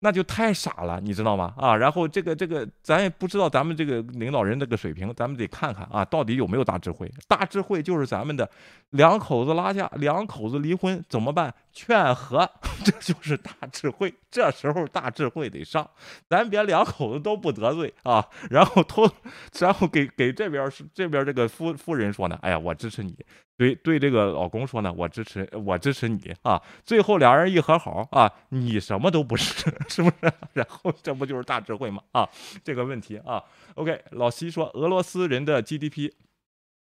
[0.00, 1.54] 那就太傻了，你知道吗？
[1.56, 7.10] 啊，然后这个这个，咱也不知道咱们这个领导人这个水平，咱们得看看啊，到底有没有大智慧？
[7.26, 8.48] 大智慧就是咱们的
[8.90, 11.52] 两口子拉架，两口子离婚怎么办？
[11.72, 12.48] 劝和，
[12.84, 14.12] 这就是大智慧。
[14.30, 15.88] 这时候大智慧得上，
[16.28, 19.08] 咱别两口子都不得罪啊，然后偷，
[19.58, 23.16] 然后给给这边是这边这个夫夫人说呢，哎呀，我支持你。
[23.56, 26.62] 对对，这个老公说呢，我支持我支持你啊。
[26.84, 30.32] 最后俩人一和好啊，你什么都不是， 是不是？
[30.52, 32.02] 然后这不就是大智慧吗？
[32.12, 32.28] 啊，
[32.62, 33.42] 这个问题啊。
[33.74, 36.12] OK，老西说俄罗斯人的 GDP。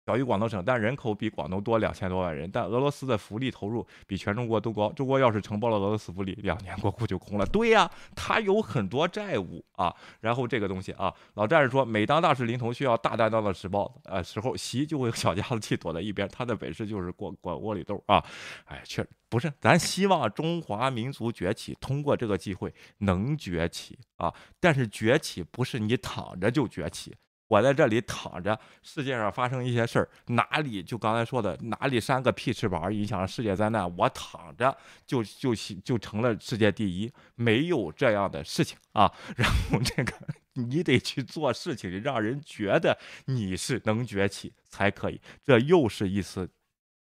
[0.10, 2.50] 小于广东省，但人口比广东多两千多万人。
[2.52, 4.92] 但俄罗斯的福利投入比全中国都高。
[4.94, 7.46] 中国要是承包了俄罗斯福利，两年国库就空了。
[7.46, 9.96] 对呀，他有很多债务啊。
[10.20, 16.28] 然后这个东西啊，老战士说，每当大事临头需要大担当的时报呃时候，习就会小家子气躲在一边。
[16.30, 18.26] 他的本事就是过过窝里斗啊。
[18.66, 24.34] 哎，确不是，咱希望中华民族崛起，通过这个机会能崛起啊。
[24.60, 27.16] 但是崛起不是你躺着就崛起。
[27.50, 39.12] 我在这里躺着，世界上发生一些事儿，哪里就刚才说的，哪里扇个屁翅膀影响世界灾难，我躺着就就就成了世界第一，没有这样的事情啊。
[39.36, 40.14] 然后这个
[40.54, 45.20] 你得去做事情，让人觉得你是能崛起才可以。
[45.44, 46.48] 这又是一次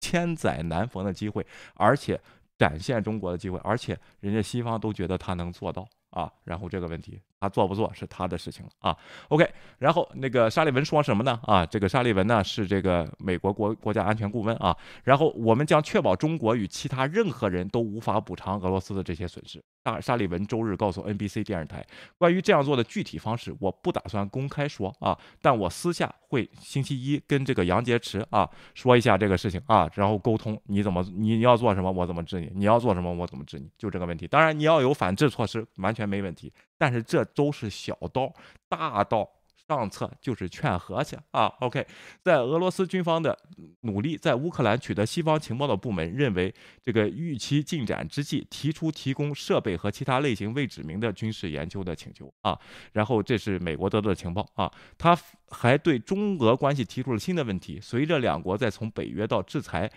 [0.01, 2.19] 千载难逢的机会，而且
[2.57, 6.29] 展现中国的机会，而且人家西方都觉得他能做到啊。
[6.43, 7.21] 然后这个问题。
[7.43, 8.97] 他做不做是他的事情了啊。
[9.27, 9.45] OK，
[9.79, 11.37] 然后那个沙利文说什么呢？
[11.43, 14.75] 啊，这个沙利文呢是这个美国国国家安全顾问啊。
[15.03, 19.61] 然后我们将确保中国与其他任何人都无法补偿俄罗斯的这些损失。
[19.83, 21.85] 沙沙利文周日告诉 NBC 电视台，
[22.17, 34.25] 关于这样做的具体方式，我不打算公开说啊，但我私下会星期一跟这个杨洁篪啊说一下这个事情啊，然后沟通你怎么你要做什么，我怎么治你；你要做什么，我怎么治你，就这个问题。
[34.25, 36.53] 当然你要有反制措施，完全没问题。
[36.77, 38.33] 但是这都是小刀，
[38.67, 39.29] 大刀
[39.67, 41.45] 上策就是劝和去啊。
[41.59, 41.85] OK，
[42.21, 43.37] 在俄罗斯军方的
[43.81, 52.59] 努力，在乌克兰取得西方情报的部门认为，这个预期进展之际，提出提供设备和其他类型未指明的军事研究的请求啊。
[52.91, 55.17] 然后这是美国得到的情报啊，他
[55.49, 57.79] 还对中俄关系提出了新的问题。
[57.81, 59.91] 随着两国在从北约到制裁。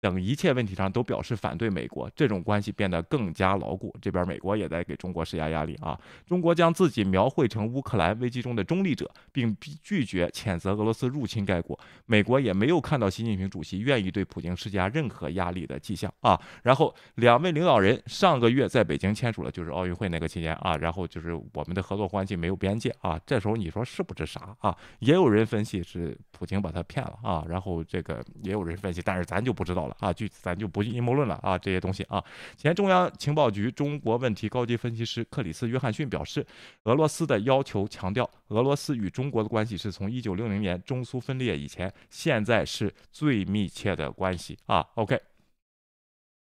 [0.00, 3.94] 等一切问题上都表示反对美国，这种关系变得更加牢固。
[4.00, 5.98] 这边美国也在给中国施加压力啊！
[6.26, 11.78] 中国将自己描绘成乌克兰危机中的中立者，并拒绝谴责俄罗斯入侵该国。
[12.06, 16.40] 美国也没有看到习近平主席愿意对普京施加任何压力的迹象啊！
[16.62, 23.20] 然后两位领导人上个月在北京签署了，就是奥运会那个期间啊，然后就是我们的合作关系没有边界啊。
[23.26, 24.74] 这时候你说是不是傻啊？
[25.00, 29.89] 也有人分析是普京把他骗了啊，然后这个也有人分析，但是咱就不知道了。
[29.98, 32.22] 啊，就咱就不阴谋论了啊，这些东西啊。
[32.56, 36.46] 前中央情报局中国问题高级分析师克里斯·约翰逊表示，
[36.84, 44.86] 俄罗斯的要求强调，俄罗斯与中国的关系是从1960年中苏分裂以前，现在是最密切的关系啊。
[44.94, 45.20] OK，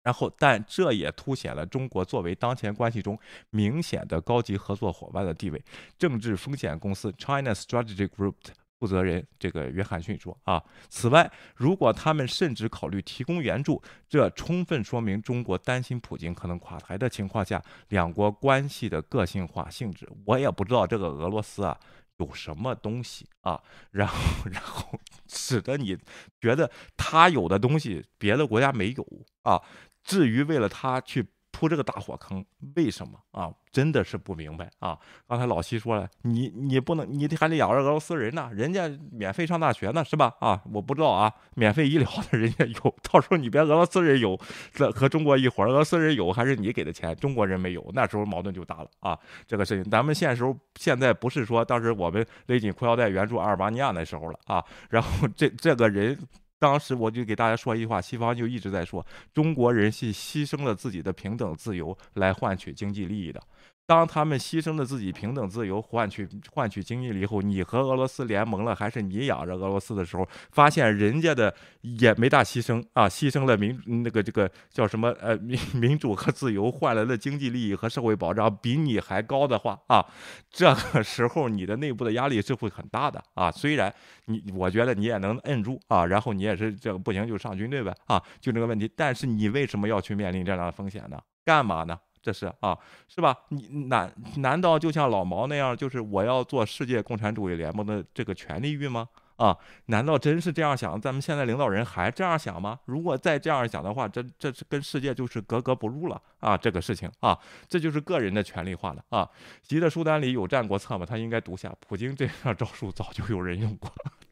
[0.04, 3.20] 然后，但这也凸显了中国作为当前关系中
[3.50, 5.62] 明显的高级合作伙伴的地位。
[5.98, 8.36] 政治风险公司 China Strategy Group。
[8.80, 20.10] 负责人这个约翰逊说：“啊，此外，如果他们甚至考虑提供援助，这充分说明中国担心普京可能垮台的情况下，两国关系的个性化性质。
[20.26, 21.78] 我也不知道这个俄罗斯啊
[22.18, 23.62] 有什么东西啊，
[23.92, 24.16] 然后
[24.50, 25.98] 然后 使得你
[26.40, 29.06] 觉得他有的东西别的国家没有
[29.44, 29.62] 啊。
[30.04, 32.44] 至于为了他去。”扑这个大火坑，
[32.76, 33.52] 为什么啊？
[33.72, 34.98] 真的是不明白啊！
[35.28, 40.34] 刚才老西说了，你你不能，你还得养着俄罗斯人呢，人家免费上大学呢，是吧？
[40.40, 44.40] 啊，我不知道啊，免费医疗的人家有，到时候你别俄罗斯人有，
[44.72, 49.18] 这和中国一伙，俄罗斯人有还是你给的钱，中国人没有，那时候矛盾就大了啊！
[49.46, 56.18] 这个事情，咱们现时候现在不是说当时我们勒紧裤腰带援助阿尔巴尼亚那时候了啊，然后这这个人。
[56.60, 63.42] 当时我就给大家说一句话，西方就一直在说，中国人是牺牲了自己的平等自由来换取经济利益的。
[63.90, 80.06] 当他们牺牲了自己平等自由换取换取经济了以后，你和俄罗斯联盟了，还是你养着俄罗斯的时候，发现人家的也没大牺牲啊，牺牲了民那个这个叫什么呃民 民主和自由换来的经济利益和社会保障比你还高的话啊，
[80.52, 83.50] 这个时候你的内部的压力是会很大的啊。
[83.50, 83.92] 虽然
[84.26, 88.88] 你我觉得你也能摁住啊，然后你也是这个不行就上军队呗啊，就这个问题。
[88.96, 91.20] 但是你为什么要去面临这样的风险呢？
[91.44, 91.98] 干嘛呢？
[92.22, 93.36] 这是啊，是吧？
[93.50, 99.08] 你难难道就像老毛那样，就是我要做世界共产主义联盟的这个权利欲吗？
[99.38, 101.00] 啊，难道真是这样想？
[101.00, 102.78] 咱们现在领导人还这样想吗？
[102.84, 106.58] 如果再这样想的话，这这是跟世界就是格格不入了啊！
[106.58, 107.40] 这个事情啊，
[107.70, 109.30] 这就是个人的权利化了啊。
[109.64, 111.06] 习的书单里有战国策吗？
[111.06, 111.74] 他应该读下。
[111.88, 113.90] 普京这样 招数早就有人用过。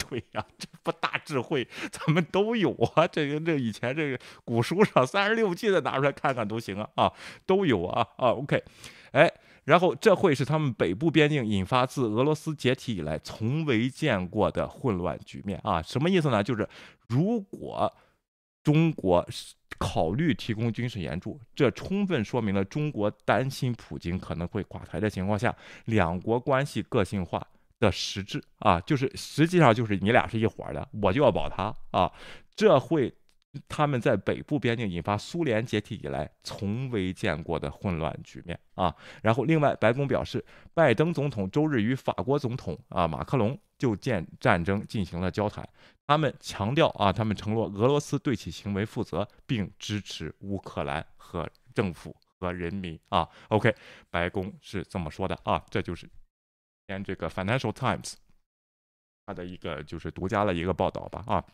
[0.09, 3.05] 对呀，这不大智慧，咱们都有啊。
[3.05, 7.13] 这个这以前这个古书上三十六计的拿出来看看都行啊啊，
[7.45, 8.29] 都有啊啊。
[8.29, 8.63] OK，
[9.11, 9.29] 哎，
[9.65, 15.81] 然后这会是他们北部边境引发自俄罗斯解体以来从未见过的混乱局面啊。
[15.81, 16.41] 什么意思呢？
[16.41, 16.67] 就是
[17.07, 17.93] 如果
[18.63, 19.27] 中国
[19.77, 25.55] 考虑提供军事援助，这充分说明了中国担心普京可能会垮台的情况下，
[25.85, 27.45] 两国关系个性化。
[27.79, 32.11] 的实质啊，就是实际上就是你俩是一伙的，我就要保他啊，
[32.55, 33.13] 这会
[33.67, 38.93] 他们在北部边境引发苏联解体以来从未见过的混乱局面啊。
[39.21, 45.67] 然后，另外，白宫表示，拜登总统周日与法国总统啊马克龙就建战争进行了交谈，
[46.05, 53.27] 他们强调啊，他们承诺俄罗斯对其行为负责，并支持乌克兰和政府和人民啊。
[53.49, 53.73] OK，
[54.09, 56.07] 白宫是这么说的啊，这就是。
[56.87, 58.13] 连这个 Financial Times，
[59.25, 61.45] 它的一个就是独家的一个报道吧啊，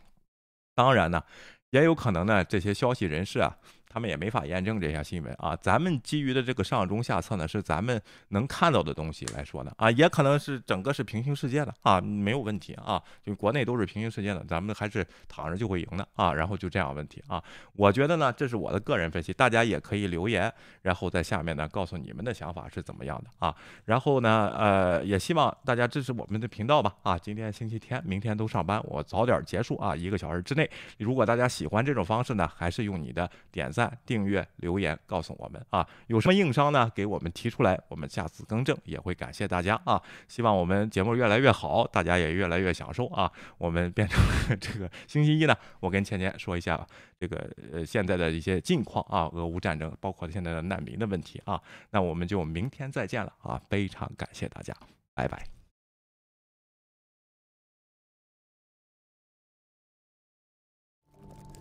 [0.73, 1.23] 当然呢，
[1.71, 3.57] 也有可能呢，这些消息人士啊。
[3.93, 5.55] 他们也没法验证这项新闻啊！
[5.61, 30.67] 咱们基于的这个上中下策呢，是咱们能看到的东西来说的啊，也可能是整个是平行世界的啊，没有问题啊，就国内都是平行世界的，咱们还是躺着就会赢的啊，然后就这样问题啊，我觉得呢，这是我的个人分析，大家也可以留言，然后在下面呢告诉你们的想法是怎么样的啊，然后呢，呃，也希望大家支持我们的频道吧啊，今天星期天，明天都上班，我早点结束啊，一个小时之内，
[30.97, 33.99] 如果大家喜欢这种方式呢，还是用你的点赞赞。
[34.05, 36.89] 订阅留言告诉我们啊，有什么硬伤呢？
[36.95, 40.01] 给我们提出来，我们下次更正也会感谢大家啊。
[40.27, 43.31] 希望我们节目越来越好，大家也越来越享受啊。
[43.57, 44.19] 我们变成
[44.59, 46.85] 这个星期一呢，我跟倩倩说一下
[47.19, 51.61] 这个呃现在的一些近况啊，俄乌战争，包括现在的难民的问题啊。
[51.91, 54.73] 那我们就明天再见了啊，非常感谢大家，
[55.13, 55.62] 拜拜。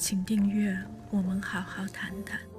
[0.03, 0.77] 请订阅，
[1.11, 2.52] 我们好好谈谈。